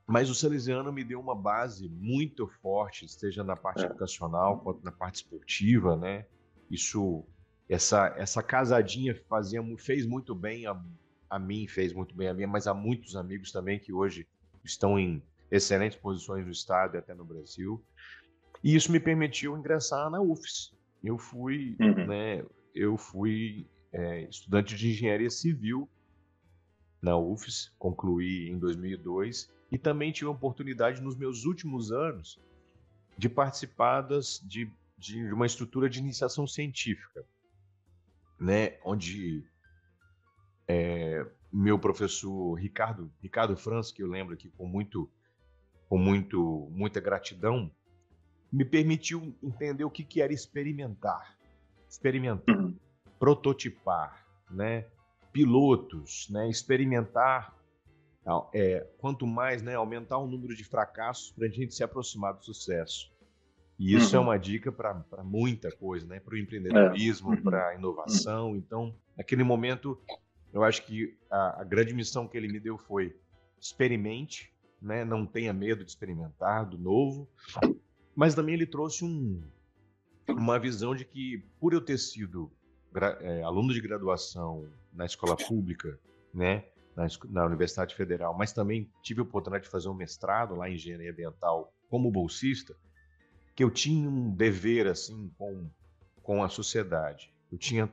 [0.06, 3.86] Mas o Salesiano me deu uma base muito forte, seja na parte é.
[3.86, 6.24] educacional quanto na parte esportiva, né?
[6.70, 7.24] Isso,
[7.72, 10.78] essa, essa casadinha fazia, fez muito bem a,
[11.30, 14.26] a mim, fez muito bem a mim, mas há muitos amigos também que hoje
[14.62, 17.82] estão em excelentes posições no estado e até no Brasil.
[18.62, 20.72] E isso me permitiu ingressar na UFES.
[21.02, 22.06] Eu fui, uhum.
[22.06, 22.44] né?
[22.74, 25.88] Eu fui é, estudante de engenharia civil
[27.00, 32.38] na UFES, concluí em 2002 e também tive a oportunidade nos meus últimos anos
[33.18, 37.24] de participar das, de, de uma estrutura de iniciação científica,
[38.42, 39.44] né, onde
[40.66, 45.10] é, meu professor Ricardo Ricardo Franz, que eu lembro aqui com muito
[45.88, 47.70] com muito muita gratidão,
[48.52, 51.38] me permitiu entender o que, que era experimentar,
[51.88, 52.76] experimentar, uhum.
[53.18, 54.86] prototipar, né,
[55.32, 57.56] pilotos, né, experimentar
[58.54, 62.44] é, quanto mais né, aumentar o número de fracassos para a gente se aproximar do
[62.44, 63.12] sucesso.
[63.82, 64.26] E isso é uhum.
[64.26, 66.20] é uma dica para muita coisa, né?
[66.20, 67.36] para o empreendedorismo, é.
[67.36, 67.42] uhum.
[67.42, 68.54] para a inovação.
[68.54, 70.00] Então, naquele momento,
[70.52, 73.12] eu acho que a, a, grande missão que ele me deu foi
[73.60, 75.04] experimente, né?
[75.04, 77.28] não tenha medo de experimentar do novo.
[78.14, 79.42] Mas também ele trouxe um,
[80.28, 82.52] uma visão de que, por eu ter sido
[83.20, 85.98] é, aluno de graduação na escola pública,
[86.32, 86.66] né?
[86.94, 90.74] na, na Universidade Federal, mas também tive a oportunidade de fazer um mestrado lá em
[90.74, 92.76] engenharia ambiental como bolsista,
[93.54, 95.68] que eu tinha um dever assim com,
[96.22, 97.32] com a sociedade.
[97.50, 97.92] Eu tinha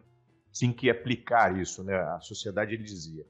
[0.52, 1.96] sim que aplicar isso, né?
[1.96, 3.26] A sociedade ele dizia: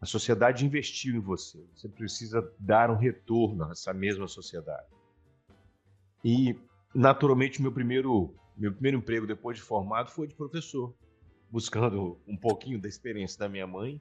[0.00, 4.86] a sociedade investiu em você, você precisa dar um retorno a essa mesma sociedade.
[6.24, 6.58] E
[6.94, 10.94] naturalmente meu primeiro meu primeiro emprego depois de formado foi de professor,
[11.50, 14.00] buscando um pouquinho da experiência da minha mãe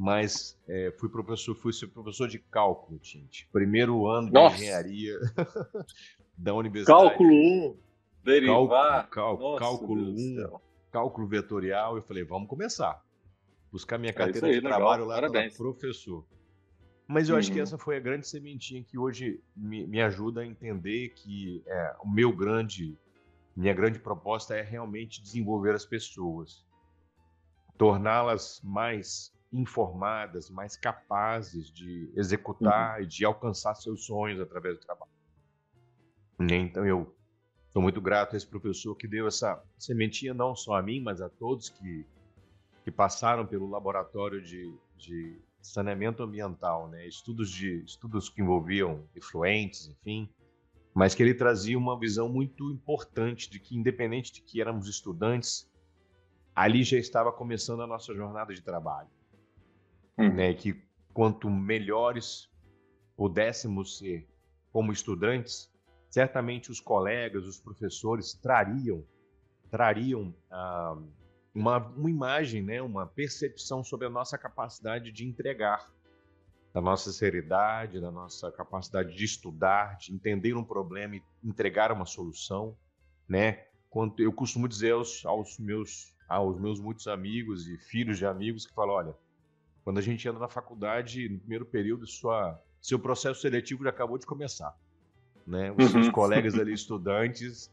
[0.00, 3.46] mas é, fui professor, fui ser professor de cálculo, Tinte.
[3.52, 4.56] Primeiro ano de Nossa.
[4.56, 5.18] engenharia
[6.40, 7.08] da universidade.
[7.08, 7.76] Cálculo 1,
[8.24, 9.08] derivar.
[9.10, 10.58] Cálculo, cálculo 1,
[10.90, 11.96] cálculo vetorial.
[11.96, 13.02] Eu falei, vamos começar.
[13.70, 14.78] Buscar minha é carteira é aí, de legal.
[14.78, 16.24] trabalho lá como professor.
[17.06, 17.40] Mas eu uhum.
[17.40, 17.62] acho que uhum.
[17.62, 22.08] essa foi a grande sementinha que hoje me, me ajuda a entender que é, o
[22.08, 22.96] meu grande,
[23.54, 26.64] minha grande proposta é realmente desenvolver as pessoas,
[27.76, 33.04] torná-las mais informadas, mais capazes de executar uhum.
[33.04, 35.10] e de alcançar seus sonhos através do trabalho.
[36.40, 37.14] Então eu
[37.68, 41.20] sou muito grato a esse professor que deu essa sementinha não só a mim, mas
[41.20, 42.06] a todos que,
[42.84, 47.06] que passaram pelo laboratório de, de saneamento ambiental, né?
[47.06, 50.28] estudos, de, estudos que envolviam efluentes, enfim,
[50.94, 55.70] mas que ele trazia uma visão muito importante de que, independente de que éramos estudantes,
[56.54, 59.08] ali já estava começando a nossa jornada de trabalho
[60.20, 60.34] hum.
[60.34, 62.50] né, que quanto melhores
[63.16, 64.28] pudéssemos ser
[64.72, 65.70] como estudantes,
[66.10, 69.04] certamente os colegas, os professores trariam
[69.70, 70.98] trariam ah,
[71.54, 75.88] uma, uma imagem, né, uma percepção sobre a nossa capacidade de entregar,
[76.74, 82.04] da nossa seriedade, da nossa capacidade de estudar, de entender um problema e entregar uma
[82.04, 82.76] solução,
[83.28, 83.66] né?
[83.88, 88.64] Quando eu costumo dizer aos, aos meus aos meus muitos amigos e filhos de amigos
[88.64, 89.16] que falam, olha,
[89.82, 94.16] quando a gente entra na faculdade, no primeiro período, sua, seu processo seletivo já acabou
[94.16, 94.72] de começar.
[95.50, 95.72] Né?
[95.76, 96.12] Os seus uhum.
[96.12, 97.70] colegas ali, estudantes,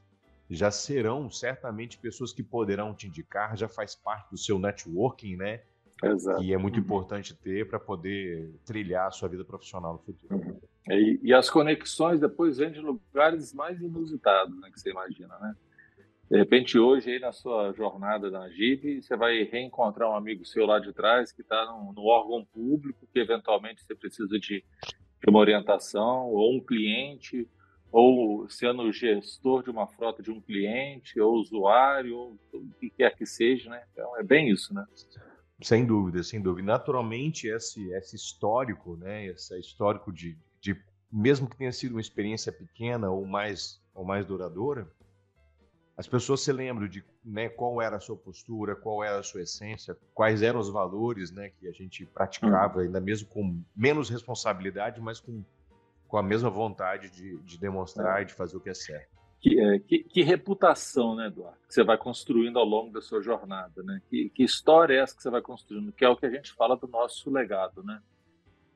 [0.49, 5.61] já serão certamente pessoas que poderão te indicar, já faz parte do seu networking, né?
[6.03, 6.43] Exato.
[6.43, 6.83] E é muito uhum.
[6.83, 10.35] importante ter para poder trilhar a sua vida profissional no futuro.
[10.35, 10.59] Uhum.
[10.89, 15.53] E, e, as conexões depois vêm de lugares mais inusitados, né, que você imagina, né?
[16.29, 20.65] De repente, hoje, aí na sua jornada na GIB, você vai reencontrar um amigo seu
[20.65, 25.29] lá de trás que está no, no, órgão público, que eventualmente você precisa de, de
[25.29, 27.47] uma orientação, ou um cliente,
[27.91, 33.15] ou sendo gestor de uma frota de um cliente, ou usuário, ou o que quer
[33.15, 33.83] que seja, né?
[33.91, 34.85] Então, é bem isso, né?
[35.61, 36.67] Sem dúvida, sem dúvida.
[36.67, 39.25] Naturalmente, esse, esse histórico, né?
[39.27, 40.79] Esse histórico de, de,
[41.11, 44.87] mesmo que tenha sido uma experiência pequena ou mais, ou mais duradoura,
[45.97, 49.41] as pessoas se lembram de né, qual era a sua postura, qual era a sua
[49.41, 52.85] essência, quais eram os valores né, que a gente praticava, uhum.
[52.85, 55.43] ainda mesmo com menos responsabilidade, mas com,
[56.07, 58.23] com a mesma vontade de, de demonstrar é.
[58.23, 59.17] e de fazer o que é certo.
[59.39, 63.21] Que, é, que, que, reputação, né, Eduardo, que você vai construindo ao longo da sua
[63.21, 64.01] jornada, né?
[64.09, 65.91] Que, que, história é essa que você vai construindo?
[65.91, 68.01] Que é o que a gente fala do nosso legado, né?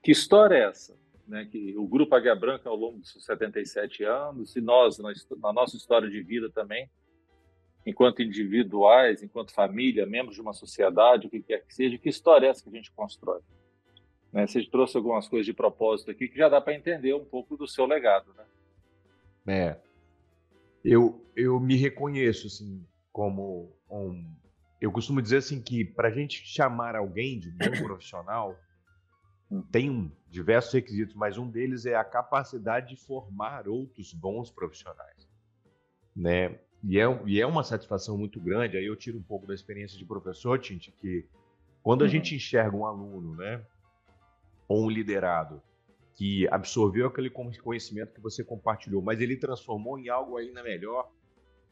[0.04, 0.96] Que história é essa?
[1.28, 5.54] Né, que o Grupo Águia Branca, ao longo dos 77 anos, e nós, na, na
[5.54, 6.90] nossa história de vida também,
[7.86, 12.48] enquanto individuais, enquanto família, membros de uma sociedade, o que quer que seja, que história
[12.48, 13.40] é essa que a gente constrói?
[14.32, 14.48] Né?
[14.48, 17.68] Você trouxe algumas coisas de propósito aqui que já dá para entender um pouco do
[17.68, 18.46] seu legado, né?
[19.48, 19.78] É.
[20.84, 24.26] Eu, eu me reconheço, assim, como um...
[24.80, 28.58] Eu costumo dizer, assim, que para a gente chamar alguém de bom profissional,
[29.50, 29.62] hum.
[29.72, 35.30] tem diversos requisitos, mas um deles é a capacidade de formar outros bons profissionais,
[36.16, 36.58] né?
[36.84, 38.76] E é, e é uma satisfação muito grande.
[38.76, 41.28] Aí eu tiro um pouco da experiência de professor, Tinte, que
[41.84, 42.12] quando a uhum.
[42.12, 43.64] gente enxerga um aluno, né,
[44.72, 45.62] ou um liderado,
[46.14, 51.12] que absorveu aquele conhecimento que você compartilhou, mas ele transformou em algo ainda melhor,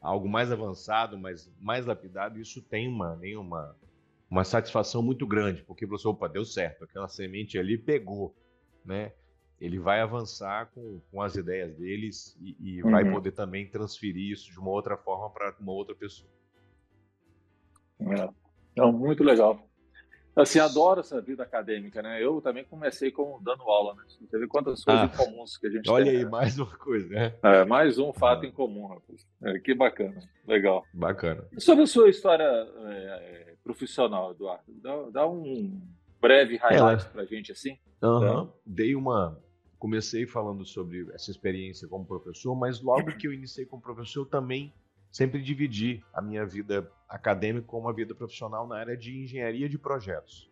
[0.00, 3.76] algo mais avançado, mais, mais lapidado, isso tem uma, uma,
[4.30, 8.34] uma satisfação muito grande, porque você, opa, deu certo, aquela semente ali pegou,
[8.84, 9.12] né?
[9.60, 12.90] ele vai avançar com, com as ideias deles e, e uhum.
[12.90, 16.30] vai poder também transferir isso de uma outra forma para uma outra pessoa.
[18.00, 18.28] É.
[18.72, 19.69] Então, muito legal.
[20.42, 22.22] Assim, adoro essa vida acadêmica, né?
[22.22, 24.02] Eu também comecei com dando aula, né?
[24.28, 26.14] Você vê quantas coisas ah, comuns que a gente olha tem.
[26.14, 26.30] Olha aí, né?
[26.30, 27.34] mais uma coisa, né?
[27.42, 28.46] É, mais um fato ah.
[28.46, 29.26] em comum, rapaz.
[29.42, 30.84] É, que bacana, legal.
[30.92, 31.44] Bacana.
[31.52, 35.80] E sobre a sua história é, é profissional, Eduardo, dá, dá um
[36.20, 37.78] breve highlight para a gente, assim.
[38.02, 38.20] Uhum.
[38.20, 38.52] Tá?
[38.64, 39.38] Dei uma,
[39.78, 44.26] comecei falando sobre essa experiência como professor, mas logo que eu iniciei como professor, eu
[44.26, 44.72] também
[45.10, 49.78] sempre dividi a minha vida acadêmica com uma vida profissional na área de engenharia de
[49.78, 50.50] projetos.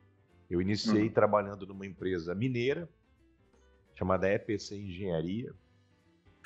[0.50, 1.12] Eu iniciei uhum.
[1.12, 2.88] trabalhando numa empresa mineira
[3.94, 5.52] chamada EPC Engenharia,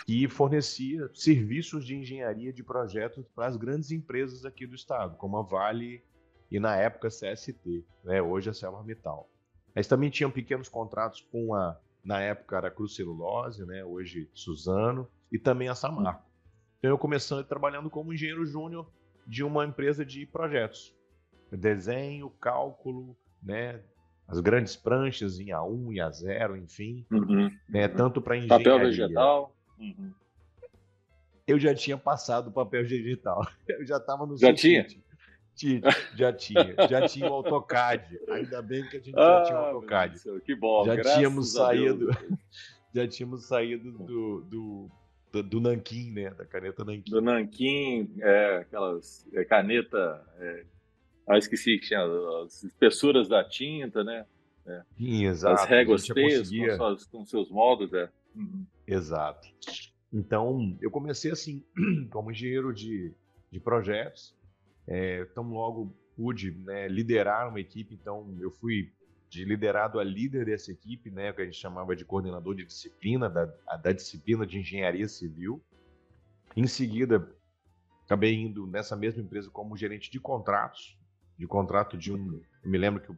[0.06, 5.36] que fornecia serviços de engenharia de projetos para as grandes empresas aqui do estado, como
[5.36, 6.02] a Vale
[6.50, 8.20] e na época CST, né?
[8.20, 9.28] hoje a ArcelorMittal.
[9.74, 13.84] Mas também tinham pequenos contratos com a na época era Cruz Celulose, né?
[13.84, 16.31] hoje Suzano, e também a Samarco.
[16.82, 18.90] Então eu comecei trabalhando como engenheiro júnior
[19.24, 20.92] de uma empresa de projetos.
[21.52, 23.80] Desenho, cálculo, né?
[24.26, 27.86] as grandes pranchas em A1 e A0, enfim, uhum, né?
[27.86, 27.94] Uhum.
[27.94, 28.64] tanto para engenharia...
[28.64, 29.56] Papel vegetal.
[29.78, 30.12] Uhum.
[31.46, 33.46] Eu já tinha passado o papel vegetal.
[33.68, 34.86] Eu já estava no Já tinha?
[36.16, 38.18] já tinha, já tinha o AutoCAD.
[38.30, 40.18] Ainda bem que a gente ah, já tinha o AutoCAD.
[40.44, 40.84] que bom.
[40.86, 42.08] Já tínhamos saído,
[42.94, 44.90] já tínhamos saído do, do,
[45.32, 46.30] do, do, Nanquim, né?
[46.30, 47.10] Da caneta Nanquim.
[47.10, 50.22] Do Nanquim, é, aquelas é, caneta.
[50.38, 50.64] É,
[51.26, 52.02] ah, esqueci que tinha
[52.44, 54.26] as espessuras da tinta, né?
[54.66, 54.82] É.
[54.96, 55.62] Sim, exato.
[55.62, 56.76] As réguas feias conseguia...
[56.76, 58.08] com, com, seus modos, é.
[58.34, 58.64] Uhum.
[58.86, 59.48] Exato.
[60.12, 61.64] Então, eu comecei assim,
[62.10, 63.12] como engenheiro de,
[63.50, 64.36] de projetos,
[64.86, 68.92] é, tão logo pude né, liderar uma equipe, então eu fui
[69.32, 73.30] de liderado a líder dessa equipe, né, que a gente chamava de coordenador de disciplina,
[73.30, 73.46] da,
[73.82, 75.58] da disciplina de engenharia civil.
[76.54, 77.26] Em seguida,
[78.04, 80.98] acabei indo nessa mesma empresa como gerente de contratos,
[81.38, 82.42] de contrato de um.
[82.62, 83.10] Eu me lembro que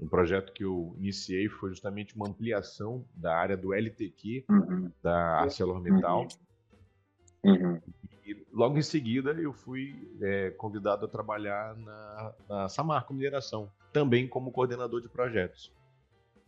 [0.00, 4.90] um projeto que eu iniciei foi justamente uma ampliação da área do LTQ uhum.
[5.00, 6.26] da ArcelorMittal.
[7.44, 7.52] Uhum.
[7.52, 7.80] Uhum
[8.52, 14.52] logo em seguida eu fui é, convidado a trabalhar na, na Samarco Mineração, também como
[14.52, 15.72] coordenador de projetos.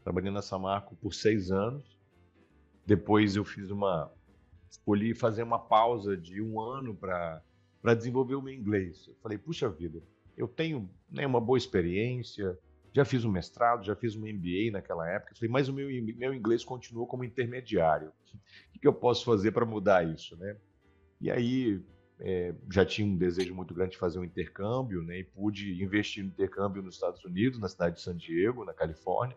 [0.02, 1.98] Trabalhei na Samarco por seis anos.
[2.84, 4.10] Depois eu fiz uma.
[4.68, 7.42] Escolhi fazer uma pausa de um ano para
[7.94, 9.06] desenvolver o meu inglês.
[9.06, 10.02] Eu falei, puxa vida,
[10.36, 12.58] eu tenho né, uma boa experiência,
[12.92, 15.34] já fiz um mestrado, já fiz um MBA naquela época.
[15.34, 18.12] Falei, mas o meu, meu inglês continuou como intermediário.
[18.74, 20.56] O que eu posso fazer para mudar isso, né?
[21.22, 21.80] E aí
[22.18, 25.20] é, já tinha um desejo muito grande de fazer um intercâmbio, né?
[25.20, 29.36] E pude investir no intercâmbio nos Estados Unidos, na cidade de San Diego, na Califórnia,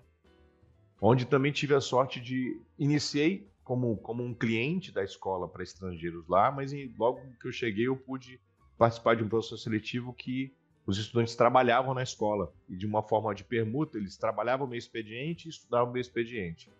[1.00, 6.28] onde também tive a sorte de iniciei como como um cliente da escola para estrangeiros
[6.28, 8.42] lá, mas logo que eu cheguei eu pude
[8.80, 10.56] participar de um processo seletivo que
[10.88, 15.48] os estudantes trabalhavam na escola e de uma forma de permuta eles trabalhavam meu expediente
[15.48, 16.72] e estudavam meu expediente.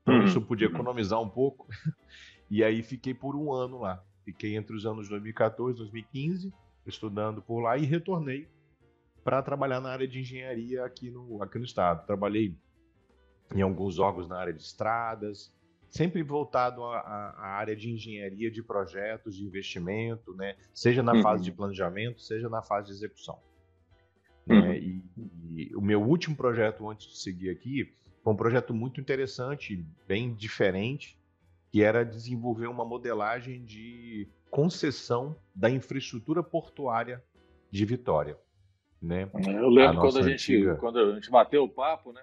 [0.00, 1.66] Então isso eu podia economizar um pouco
[2.50, 4.02] e aí fiquei por um ano lá.
[4.26, 6.52] Fiquei entre os anos 2014 e 2015
[6.84, 8.48] estudando por lá e retornei
[9.22, 12.04] para trabalhar na área de engenharia aqui no, aqui no estado.
[12.04, 12.56] Trabalhei
[13.54, 15.54] em alguns órgãos na área de estradas,
[15.88, 20.56] sempre voltado à, área de engenharia de projetos, de investimento, né?
[20.74, 21.22] seja na uhum.
[21.22, 23.38] fase de planejamento, seja na fase de execução.
[24.48, 24.60] Uhum.
[24.60, 24.78] Né?
[24.80, 25.04] E,
[25.54, 30.34] e, o meu último projeto antes de seguir aqui foi um projeto muito interessante, bem
[30.34, 31.16] diferente,
[31.70, 37.22] que era desenvolver uma modelagem de concessão da infraestrutura portuária
[37.70, 38.38] de Vitória.
[39.02, 39.28] Né?
[39.46, 40.76] Eu lembro a quando, a gente, antiga...
[40.76, 42.22] quando a gente bateu o papo, né?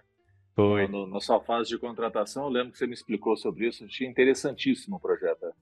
[0.56, 0.88] Foi.
[0.88, 3.86] No, na sua fase de contratação, eu lembro que você me explicou sobre isso.
[3.86, 5.54] Achei interessantíssimo o projeto.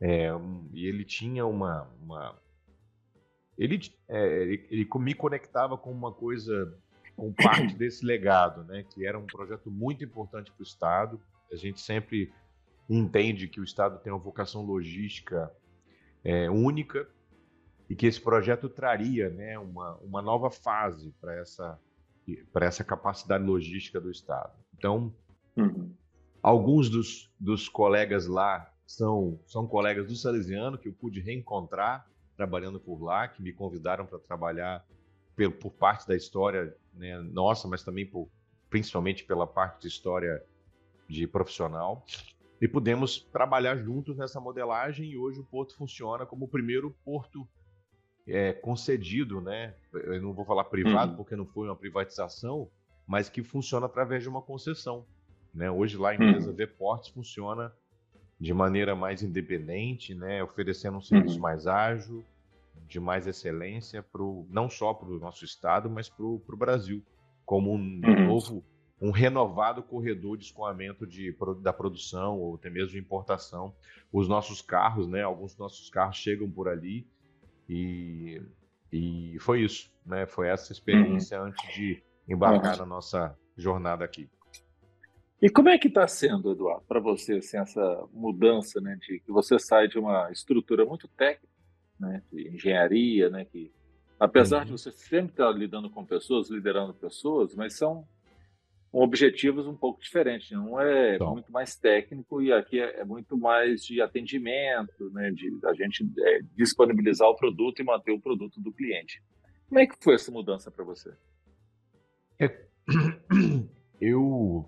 [0.00, 0.28] É,
[0.72, 1.88] e ele tinha uma.
[2.02, 2.38] uma...
[3.56, 6.76] Ele, é, ele, ele me conectava com uma coisa,
[7.16, 8.84] com parte desse legado, né?
[8.84, 11.20] Que era um projeto muito importante para o Estado.
[11.52, 12.32] A gente sempre
[12.88, 15.50] entende que o Estado tem uma vocação logística
[16.22, 17.08] é, única
[17.88, 21.78] e que esse projeto traria né, uma, uma nova fase para essa,
[22.60, 24.52] essa capacidade logística do Estado.
[24.76, 25.14] Então,
[25.56, 25.92] uhum.
[26.42, 32.80] alguns dos, dos colegas lá são, são colegas do Salesiano que eu pude reencontrar trabalhando
[32.80, 34.84] por lá, que me convidaram para trabalhar
[35.36, 38.28] por, por, parte da história né, nossa, mas também por,
[38.68, 40.42] principalmente pela parte de história
[41.08, 42.04] de profissional
[42.64, 47.46] e pudemos trabalhar juntos nessa modelagem e hoje o porto funciona como o primeiro porto
[48.26, 49.74] é, concedido, né?
[49.92, 51.16] Eu não vou falar privado uhum.
[51.18, 52.70] porque não foi uma privatização,
[53.06, 55.04] mas que funciona através de uma concessão.
[55.52, 55.70] Né?
[55.70, 56.56] Hoje lá a empresa uhum.
[56.56, 57.70] V-Portos funciona
[58.40, 60.42] de maneira mais independente, né?
[60.42, 61.42] oferecendo um serviço uhum.
[61.42, 62.24] mais ágil,
[62.88, 67.04] de mais excelência, pro, não só para o nosso estado, mas para o Brasil,
[67.44, 68.26] como um uhum.
[68.26, 68.64] novo
[69.04, 73.74] um renovado corredor de escoamento de, da produção ou até mesmo de importação.
[74.10, 75.22] Os nossos carros, né?
[75.22, 77.06] Alguns dos nossos carros chegam por ali
[77.68, 78.40] e,
[78.90, 80.24] e foi isso, né?
[80.24, 81.48] Foi essa experiência uhum.
[81.48, 84.26] antes de embarcar na nossa jornada aqui.
[85.42, 89.30] E como é que está sendo, Eduardo, para você assim, essa mudança, né, de que
[89.30, 91.52] você sai de uma estrutura muito técnica,
[92.00, 93.70] né, de engenharia, né, que
[94.18, 94.64] apesar uhum.
[94.64, 98.08] de você sempre estar lidando com pessoas, liderando pessoas, mas são
[99.02, 100.50] objetivos um pouco diferentes.
[100.52, 100.58] Né?
[100.58, 101.32] Um é então.
[101.32, 105.32] muito mais técnico e aqui é, é, muito mais de atendimento, né?
[105.32, 109.20] de a gente é, disponibilizar o produto e manter o produto do cliente.
[109.68, 111.12] Como é que foi essa mudança para você?
[112.38, 112.66] É,
[114.00, 114.64] eu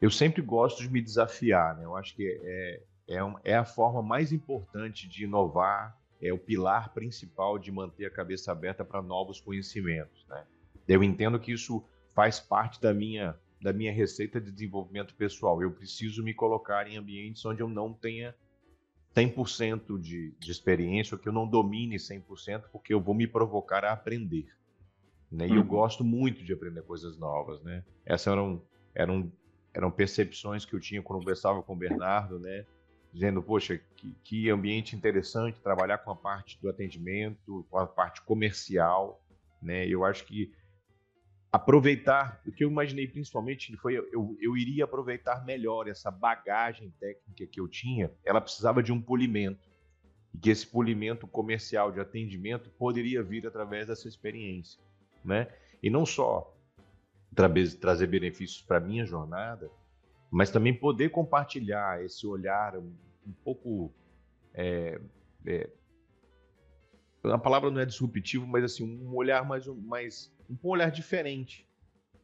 [0.00, 1.84] eu sempre gosto de me desafiar, né?
[1.84, 6.92] Eu acho que é, é, é a forma mais importante de inovar, é o pilar
[6.92, 10.44] principal de manter a cabeça aberta para novos conhecimentos, né?
[10.88, 11.84] Eu entendo que isso
[12.14, 15.62] faz parte da minha da minha receita de desenvolvimento pessoal.
[15.62, 18.34] Eu preciso me colocar em ambientes onde eu não tenha
[19.14, 23.84] 100% de, de experiência, ou que eu não domine 100%, porque eu vou me provocar
[23.84, 24.48] a aprender.
[25.30, 25.46] Né?
[25.46, 25.66] E eu uhum.
[25.66, 27.62] gosto muito de aprender coisas novas.
[27.62, 27.84] Né?
[28.04, 28.62] Essas eram,
[28.94, 29.32] eram,
[29.72, 32.66] eram percepções que eu tinha quando conversava com o Bernardo, né?
[33.12, 38.22] dizendo, poxa, que, que ambiente interessante trabalhar com a parte do atendimento, com a parte
[38.22, 39.22] comercial.
[39.60, 39.86] Né?
[39.86, 40.50] Eu acho que
[41.52, 47.46] aproveitar, o que eu imaginei principalmente foi eu, eu iria aproveitar melhor essa bagagem técnica
[47.46, 49.70] que eu tinha, ela precisava de um polimento.
[50.34, 54.80] E que esse polimento comercial de atendimento poderia vir através dessa experiência,
[55.22, 55.46] né?
[55.82, 56.56] E não só
[57.78, 59.70] trazer benefícios para minha jornada,
[60.30, 62.94] mas também poder compartilhar esse olhar um,
[63.26, 63.92] um pouco
[64.54, 64.98] é,
[65.44, 65.68] é,
[67.24, 71.66] a palavra não é disruptivo, mas assim um olhar mais, mais um olhar diferente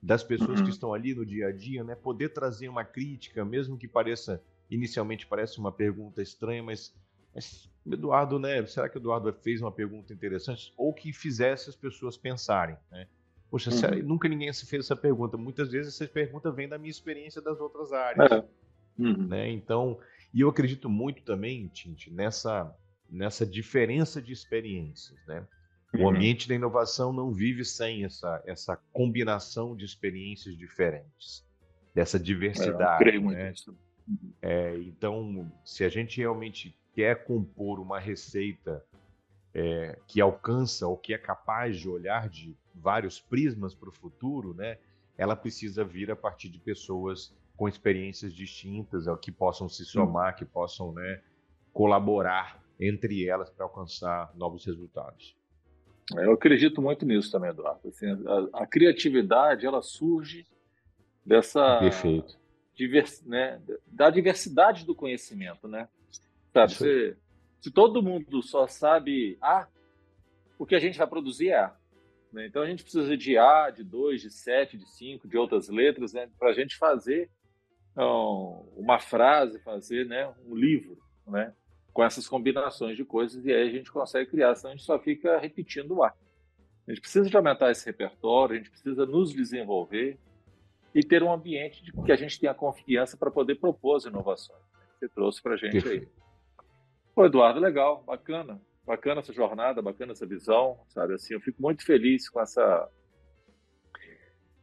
[0.02, 0.64] das pessoas uhum.
[0.64, 1.94] que estão ali no dia a dia, né?
[1.94, 6.94] Poder trazer uma crítica, mesmo que pareça inicialmente parece uma pergunta estranha, mas,
[7.34, 8.64] mas Eduardo, né?
[8.66, 13.06] Será que o Eduardo fez uma pergunta interessante ou que fizesse as pessoas pensarem, né?
[13.50, 14.02] Poxa, uhum.
[14.02, 15.36] nunca ninguém se fez essa pergunta.
[15.36, 18.44] Muitas vezes essa pergunta vem da minha experiência das outras áreas, é.
[18.98, 19.26] uhum.
[19.26, 19.50] né?
[19.50, 19.98] Então,
[20.32, 22.74] e eu acredito muito também, Tinte, nessa
[23.10, 25.46] nessa diferença de experiências, né?
[25.94, 26.10] O uhum.
[26.10, 31.46] ambiente da inovação não vive sem essa, essa combinação de experiências diferentes,
[31.94, 32.82] dessa diversidade.
[32.82, 33.50] É, eu creio muito né?
[33.50, 33.76] nisso.
[34.06, 34.32] Uhum.
[34.42, 38.84] É, então, se a gente realmente quer compor uma receita
[39.54, 44.52] é, que alcança ou que é capaz de olhar de vários prismas para o futuro,
[44.54, 44.78] né,
[45.16, 50.44] ela precisa vir a partir de pessoas com experiências distintas, que possam se somar, que
[50.44, 51.20] possam né,
[51.72, 55.37] colaborar entre elas para alcançar novos resultados.
[56.16, 57.88] Eu acredito muito nisso também, Eduardo.
[57.88, 60.46] Assim, a, a, criatividade ela surge
[61.24, 62.38] dessa Perfeito.
[62.74, 65.88] Divers, né, da diversidade do conhecimento, né?
[66.52, 67.16] Sabe, se,
[67.60, 69.66] se todo mundo só sabe A,
[70.58, 71.76] o que a gente vai produzir é A.
[72.32, 72.46] Né?
[72.46, 76.12] Então a gente precisa de A, de 2, de 7, de 5, de outras letras,
[76.12, 76.28] né?
[76.38, 77.30] para a gente fazer
[77.96, 81.52] um, uma frase, fazer né, um livro, né?
[81.98, 85.00] Com essas combinações de coisas e aí a gente consegue criar, senão a gente só
[85.00, 86.16] fica repetindo o ar.
[86.86, 90.16] A gente precisa de aumentar esse repertório, a gente precisa nos desenvolver
[90.94, 94.60] e ter um ambiente de que a gente tenha confiança para poder propor as inovações
[94.60, 96.08] né, você trouxe para a gente aí.
[97.16, 101.14] Pô, Eduardo, legal, bacana, bacana essa jornada, bacana essa visão, sabe?
[101.14, 102.88] Assim, eu fico muito feliz com essa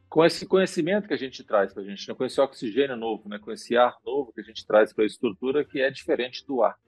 [0.08, 2.14] com esse conhecimento que a gente traz para a gente, né?
[2.14, 3.38] com esse oxigênio novo, né?
[3.38, 6.62] com esse ar novo que a gente traz para a estrutura que é diferente do
[6.62, 6.78] ar.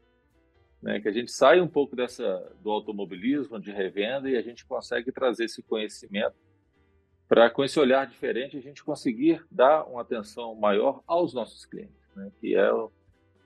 [0.82, 1.00] Né?
[1.00, 5.12] Que a gente sai um pouco dessa do automobilismo, de revenda, e a gente consegue
[5.12, 6.36] trazer esse conhecimento
[7.28, 12.14] para, com esse olhar diferente, a gente conseguir dar uma atenção maior aos nossos clientes,
[12.16, 12.32] né?
[12.40, 12.90] que é o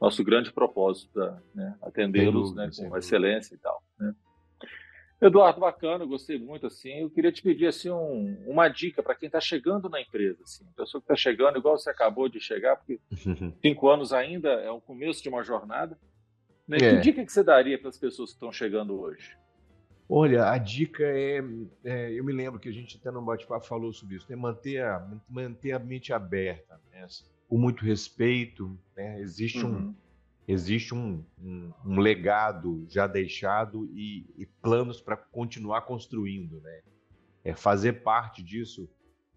[0.01, 1.19] nosso grande propósito,
[1.55, 1.77] né?
[1.83, 2.71] atendê-los né?
[2.77, 3.83] com excelência e tal.
[3.99, 4.15] Né?
[5.21, 6.67] Eduardo, bacana, gostei muito.
[6.67, 10.43] Assim, eu queria te pedir assim um, uma dica para quem está chegando na empresa,
[10.43, 13.01] assim, pessoa que está chegando, igual você acabou de chegar, porque
[13.63, 15.97] cinco anos ainda é o começo de uma jornada.
[16.67, 16.77] Né?
[16.77, 16.97] É.
[16.97, 19.37] Que dica que você daria para as pessoas que estão chegando hoje?
[20.09, 21.43] Olha, a dica é,
[21.85, 24.37] é, eu me lembro que a gente até no bate-papo falou sobre isso, né?
[24.37, 27.07] manter, a, manter a mente aberta, né?
[27.49, 29.21] com muito respeito, né?
[29.21, 29.89] existe uhum.
[29.89, 29.95] um
[30.47, 36.81] existe um, um, um legado já deixado e, e planos para continuar construindo, né?
[37.45, 38.89] É fazer parte disso,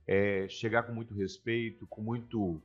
[0.07, 2.61] é chegar com muito respeito, com muito,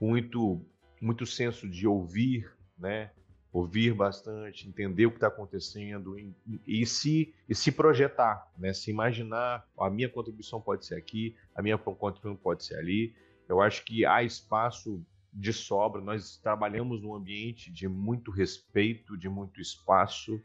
[0.00, 0.64] muito,
[1.00, 3.10] muito senso de ouvir, né?
[3.54, 6.34] Ouvir bastante, entender o que está acontecendo e,
[6.66, 8.72] e, se, e se projetar, né?
[8.72, 13.14] Se imaginar, a minha contribuição pode ser aqui, a minha contribuição pode ser ali.
[13.48, 15.00] Eu acho que há espaço
[15.32, 16.00] de sobra.
[16.02, 20.42] Nós trabalhamos num ambiente de muito respeito, de muito espaço,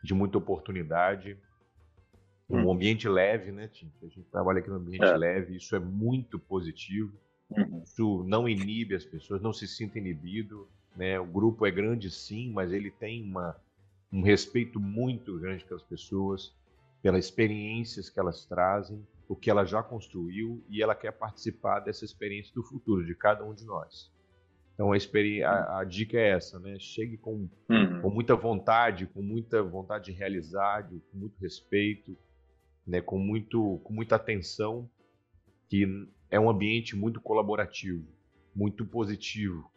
[0.00, 1.36] de muita oportunidade.
[2.48, 2.72] Um hum.
[2.72, 3.90] ambiente leve, né, Tim?
[4.00, 5.16] A gente trabalha aqui num ambiente é.
[5.16, 7.12] leve, isso é muito positivo.
[7.50, 7.82] Uhum.
[7.84, 10.68] Isso não inibe as pessoas, não se sinta inibido.
[10.96, 11.18] Né?
[11.18, 13.56] O grupo é grande sim, mas ele tem uma,
[14.12, 16.54] um respeito muito grande pelas pessoas,
[17.02, 22.04] pelas experiências que elas trazem o que ela já construiu e ela quer participar dessa
[22.04, 24.10] experiência do futuro de cada um de nós.
[24.74, 26.78] Então a, a, a dica é essa, né?
[26.78, 28.00] Chegue com, uhum.
[28.00, 32.16] com muita vontade, com muita vontade de realizar, com muito respeito,
[32.86, 33.02] né?
[33.02, 34.88] Com muito, com muita atenção,
[35.68, 35.84] que
[36.30, 38.06] é um ambiente muito colaborativo,
[38.54, 39.70] muito positivo,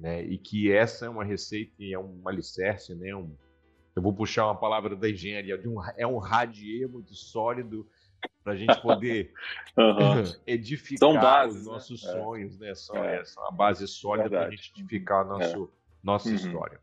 [0.00, 0.22] né?
[0.22, 3.14] E que essa é uma receita e é um alicerce, né?
[3.14, 3.36] Um,
[3.94, 7.86] eu vou puxar uma palavra da engenharia, de um, é um radier muito sólido
[8.42, 9.32] para a gente poder
[9.76, 10.24] uhum.
[10.46, 11.72] edificar bases, os né?
[11.72, 12.12] nossos né?
[12.12, 12.74] sonhos, né?
[12.74, 13.24] São, é.
[13.24, 15.68] são a base sólida para a gente edificar a nosso, é.
[16.02, 16.34] nossa uhum.
[16.34, 16.80] história.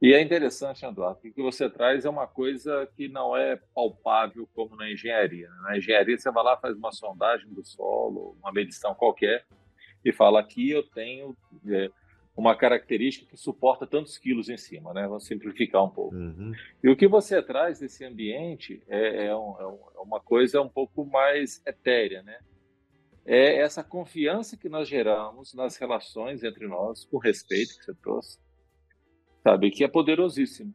[0.00, 0.86] E é interessante,
[1.20, 5.50] que o que você traz é uma coisa que não é palpável como na engenharia.
[5.50, 5.56] Né?
[5.62, 9.44] Na engenharia, você vai lá, faz uma sondagem do solo, uma medição qualquer,
[10.08, 11.36] e fala aqui eu tenho
[11.66, 11.90] é,
[12.36, 15.06] uma característica que suporta tantos quilos em cima, né?
[15.08, 16.14] Vamos simplificar um pouco.
[16.14, 16.52] Uhum.
[16.82, 21.04] E o que você traz desse ambiente é, é, um, é, uma coisa um pouco
[21.04, 22.38] mais etérea, né?
[23.26, 28.38] É essa confiança que nós geramos nas relações entre nós, com respeito que você trouxe,
[29.42, 29.70] sabe?
[29.70, 30.72] Que é poderosíssimo.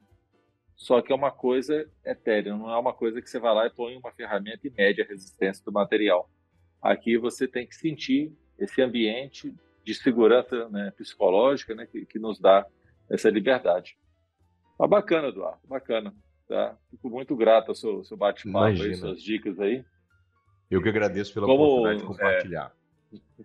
[0.76, 3.70] Só que é uma coisa etérea, não é uma coisa que você vai lá e
[3.70, 6.30] põe uma ferramenta e mede a resistência do material.
[6.82, 12.40] Aqui você tem que sentir esse ambiente de segurança né, psicológica né, que, que, nos
[12.40, 12.66] dá
[13.10, 13.98] essa liberdade.
[14.80, 16.14] Mas bacana, Eduardo, bacana.
[16.48, 16.78] Tá?
[16.90, 19.84] Fico muito grato ao seu, seu bate-papo, suas dicas aí.
[20.70, 22.76] Eu que agradeço pela Como, oportunidade de compartilhar.
[23.12, 23.44] É,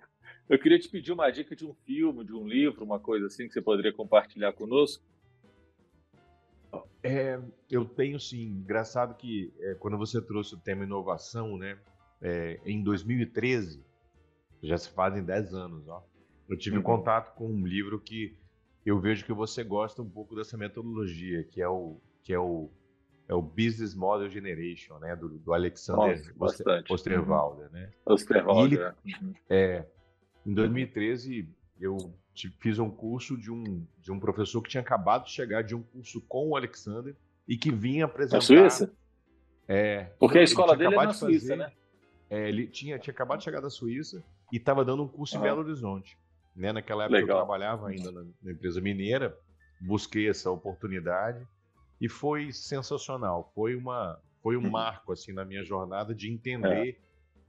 [0.54, 3.46] eu queria te pedir uma dica de um filme, de um livro, uma coisa assim
[3.46, 5.04] que você poderia compartilhar conosco.
[7.02, 7.40] É,
[7.70, 8.44] eu tenho sim.
[8.44, 11.78] Engraçado que é, quando você trouxe o tema inovação, né?
[12.20, 13.84] É, em 2013,
[14.62, 16.04] já se fazem 10 anos, ó.
[16.48, 16.82] Eu tive uhum.
[16.82, 18.36] contato com um livro que
[18.84, 22.70] eu vejo que você gosta um pouco dessa metodologia, que é o que é o
[23.28, 27.72] é o Business Model Generation, né, do, do Alexander Nossa, Osterwalder, uhum.
[27.72, 27.90] né?
[28.06, 28.94] Osterwalder.
[29.04, 29.34] Ele, uhum.
[29.50, 29.84] é,
[30.46, 31.46] em 2013
[31.78, 31.98] eu
[32.58, 35.82] fiz um curso de um de um professor que tinha acabado de chegar de um
[35.82, 37.14] curso com o Alexander
[37.46, 38.36] e que vinha apresentar.
[38.36, 38.92] Na Suíça?
[39.66, 40.04] É.
[40.18, 41.72] Porque a escola dele é na Suíça, fazer, né?
[42.30, 44.22] É, ele tinha, tinha acabado de chegar da Suíça
[44.52, 45.40] e estava dando um curso uhum.
[45.40, 46.18] em Belo Horizonte.
[46.54, 46.72] Né?
[46.72, 47.38] Naquela época Legal.
[47.38, 49.36] eu trabalhava ainda na, na, empresa mineira,
[49.80, 51.46] busquei essa oportunidade
[52.00, 53.50] e foi sensacional.
[53.54, 56.96] Foi uma foi um marco assim na minha jornada de entender é.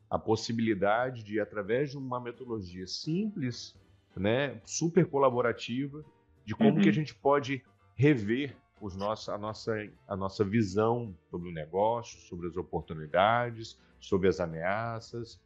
[0.10, 3.76] a possibilidade de através de uma metodologia simples,
[4.16, 6.04] né, super colaborativa,
[6.46, 6.82] de como uhum.
[6.82, 6.94] que a uhum.
[6.94, 7.64] gente pode
[7.96, 9.74] rever os nossos, a, nossa,
[10.08, 15.42] a nossa visão sobre o negócio, sobre as oportunidades, sobre as ameaças,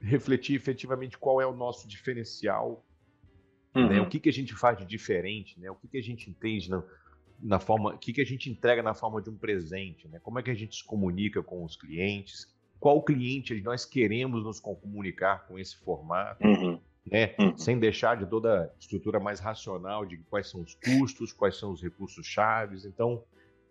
[0.00, 2.84] refletir efetivamente qual é o nosso diferencial,
[3.74, 3.88] uhum.
[3.88, 4.00] né?
[4.00, 5.70] o que, que a gente faz de diferente, né?
[5.70, 6.82] o que, que a gente entende na,
[7.40, 10.18] na forma, o que, que a gente entrega na forma de um presente, né?
[10.20, 14.58] como é que a gente se comunica com os clientes, qual cliente nós queremos nos
[14.58, 16.80] comunicar com esse formato, uhum.
[17.04, 17.34] Né?
[17.38, 17.58] Uhum.
[17.58, 21.72] sem deixar de toda a estrutura mais racional de quais são os custos, quais são
[21.72, 22.84] os recursos chaves.
[22.84, 23.24] Então,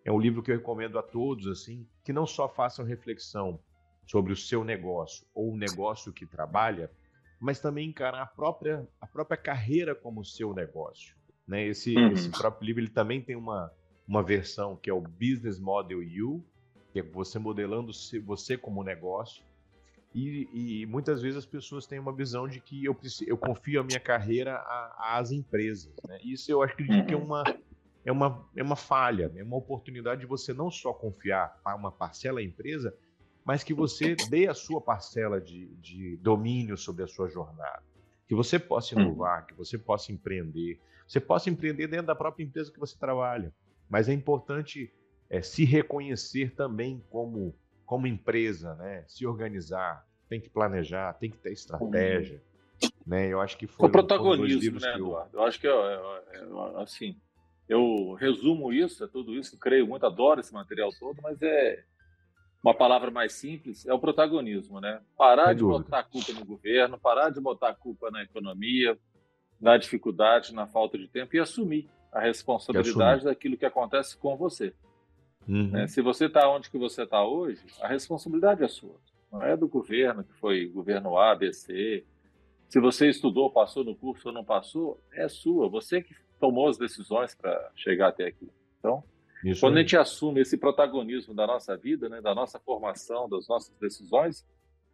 [0.03, 3.59] é um livro que eu recomendo a todos assim, que não só façam reflexão
[4.05, 6.91] sobre o seu negócio ou o negócio que trabalha,
[7.39, 11.15] mas também encarar a própria, a própria carreira como seu negócio.
[11.47, 11.65] Né?
[11.67, 12.11] Esse, uhum.
[12.11, 13.71] esse próprio livro ele também tem uma,
[14.07, 16.43] uma versão que é o Business Model U,
[16.91, 17.91] que é você modelando
[18.25, 19.43] você como negócio.
[20.14, 23.84] E, e, muitas vezes as pessoas têm uma visão de que eu, eu confio a
[23.84, 24.57] minha carreira
[24.97, 25.93] às empresas.
[26.07, 26.20] Né?
[26.22, 27.24] Isso eu acredito que é uhum.
[27.24, 27.43] uma,
[28.03, 31.91] é, uma, é uma falha, é uma oportunidade de você não só confiar a uma
[31.91, 32.93] parcela à empresa,
[33.45, 37.84] mas que você dê a sua parcela de, de domínio sobre a sua jornada.
[38.28, 39.01] Que você possa uhum.
[39.01, 40.80] inovar, que você possa empreender.
[41.07, 43.53] Você possa empreender dentro da própria empresa que você trabalha.
[43.89, 44.91] Mas é importante
[45.30, 47.55] é, se reconhecer também como,
[47.92, 49.04] como empresa, né?
[49.06, 52.42] se organizar, tem que planejar, tem que ter estratégia.
[52.82, 52.89] Uhum.
[53.06, 53.28] Né?
[53.28, 55.32] Eu acho que foi o protagonismo, né, Eduardo?
[55.34, 55.42] Eu...
[55.42, 57.18] eu acho que é, é, é, assim,
[57.68, 61.84] eu resumo isso, é tudo isso, creio muito, adoro esse material todo, mas é
[62.64, 65.02] uma palavra mais simples, é o protagonismo, né?
[65.18, 65.84] Parar Sem de dúvida.
[65.84, 68.98] botar a culpa no governo, parar de botar a culpa na economia,
[69.60, 74.74] na dificuldade, na falta de tempo e assumir a responsabilidade daquilo que acontece com você.
[75.48, 75.72] Uhum.
[75.72, 75.88] Né?
[75.88, 78.96] Se você está onde que você está hoje, a responsabilidade é sua.
[79.32, 82.06] Não é do governo, que foi governo A, B, C.
[82.68, 85.70] Se você estudou, passou no curso ou não passou, é sua.
[85.70, 88.50] Você que tomou as decisões para chegar até aqui.
[88.80, 89.04] Então,
[89.44, 93.48] Isso quando a gente assume esse protagonismo da nossa vida, né, da nossa formação, das
[93.48, 94.46] nossas decisões,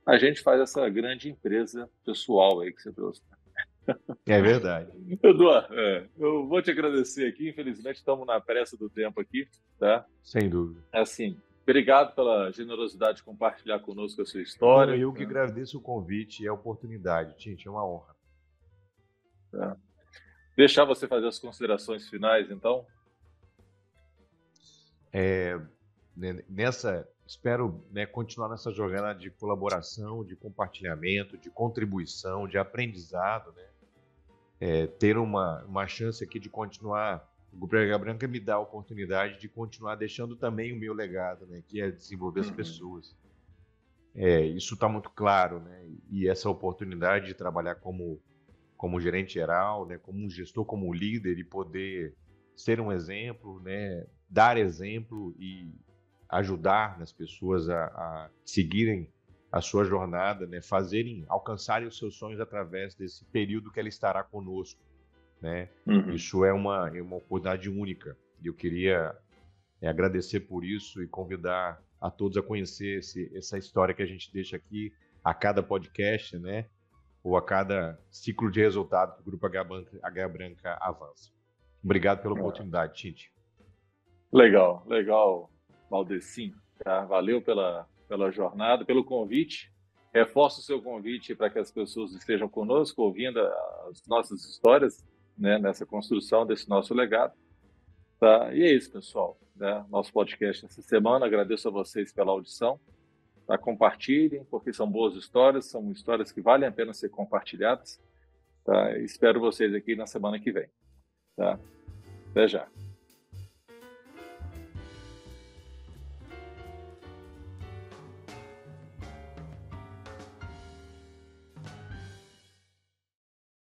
[0.06, 3.22] a gente faz essa grande empresa pessoal aí que você trouxe.
[4.26, 4.92] É verdade.
[5.24, 7.50] Eduardo, é, eu vou te agradecer aqui.
[7.50, 9.48] Infelizmente, estamos na pressa do tempo aqui,
[9.80, 10.06] tá?
[10.22, 10.84] Sem dúvida.
[10.92, 14.96] Assim, obrigado pela generosidade de compartilhar conosco a sua história.
[14.96, 18.16] Eu que agradeço o convite e a oportunidade, Tinte, é uma honra.
[19.52, 19.78] Tá.
[20.56, 22.86] Deixar você fazer as considerações finais, então.
[25.14, 25.60] É,
[26.16, 33.52] né, nessa, espero né, continuar nessa jornada de colaboração, de compartilhamento, de contribuição, de aprendizado,
[33.54, 33.64] né?
[34.60, 37.28] É, ter uma, uma chance aqui de continuar.
[37.52, 41.46] O Grupo Prega Branca me dá a oportunidade de continuar deixando também o meu legado,
[41.48, 42.56] né, que é desenvolver as uhum.
[42.56, 43.16] pessoas.
[44.16, 45.88] É, isso está muito claro, né?
[46.10, 48.20] E essa oportunidade de trabalhar como,
[48.76, 52.16] como gerente geral, né, como um gestor, como líder e poder
[52.56, 55.72] ser um exemplo, né, dar exemplo e
[56.30, 59.08] ajudar as pessoas a, a seguirem
[59.58, 64.24] a sua jornada, né, fazerem, alcançarem os seus sonhos através desse período que ela estará
[64.24, 64.80] conosco,
[65.42, 65.70] né?
[65.86, 66.12] Uhum.
[66.12, 68.16] Isso é uma, é uma oportunidade única.
[68.44, 69.16] E eu queria
[69.82, 74.06] é, agradecer por isso e convidar a todos a conhecer esse, essa história que a
[74.06, 74.94] gente deixa aqui
[75.24, 76.68] a cada podcast, né?
[77.24, 81.32] Ou a cada ciclo de resultado que o Grupo H Branca, H Branca avança.
[81.84, 83.34] Obrigado pela oportunidade, Tite.
[84.32, 85.50] Legal, legal,
[85.90, 86.54] Valdecim.
[86.84, 87.06] Tá?
[87.06, 89.72] Valeu pela, pela jornada, pelo convite.
[90.14, 93.40] Reforço o seu convite para que as pessoas estejam conosco, ouvindo
[93.90, 95.06] as nossas histórias
[95.38, 97.34] né, nessa construção desse nosso legado.
[98.20, 98.54] Tá?
[98.54, 99.38] E é isso, pessoal.
[99.56, 99.86] Né?
[99.90, 101.26] Nosso podcast essa semana.
[101.26, 102.80] Agradeço a vocês pela audição.
[103.46, 103.58] Tá?
[103.58, 108.02] Compartilhem, porque são boas histórias, são histórias que valem a pena ser compartilhadas.
[108.66, 108.98] Tá?
[109.00, 110.68] Espero vocês aqui na semana que vem.
[111.36, 111.60] Tá?
[112.32, 112.87] Até já.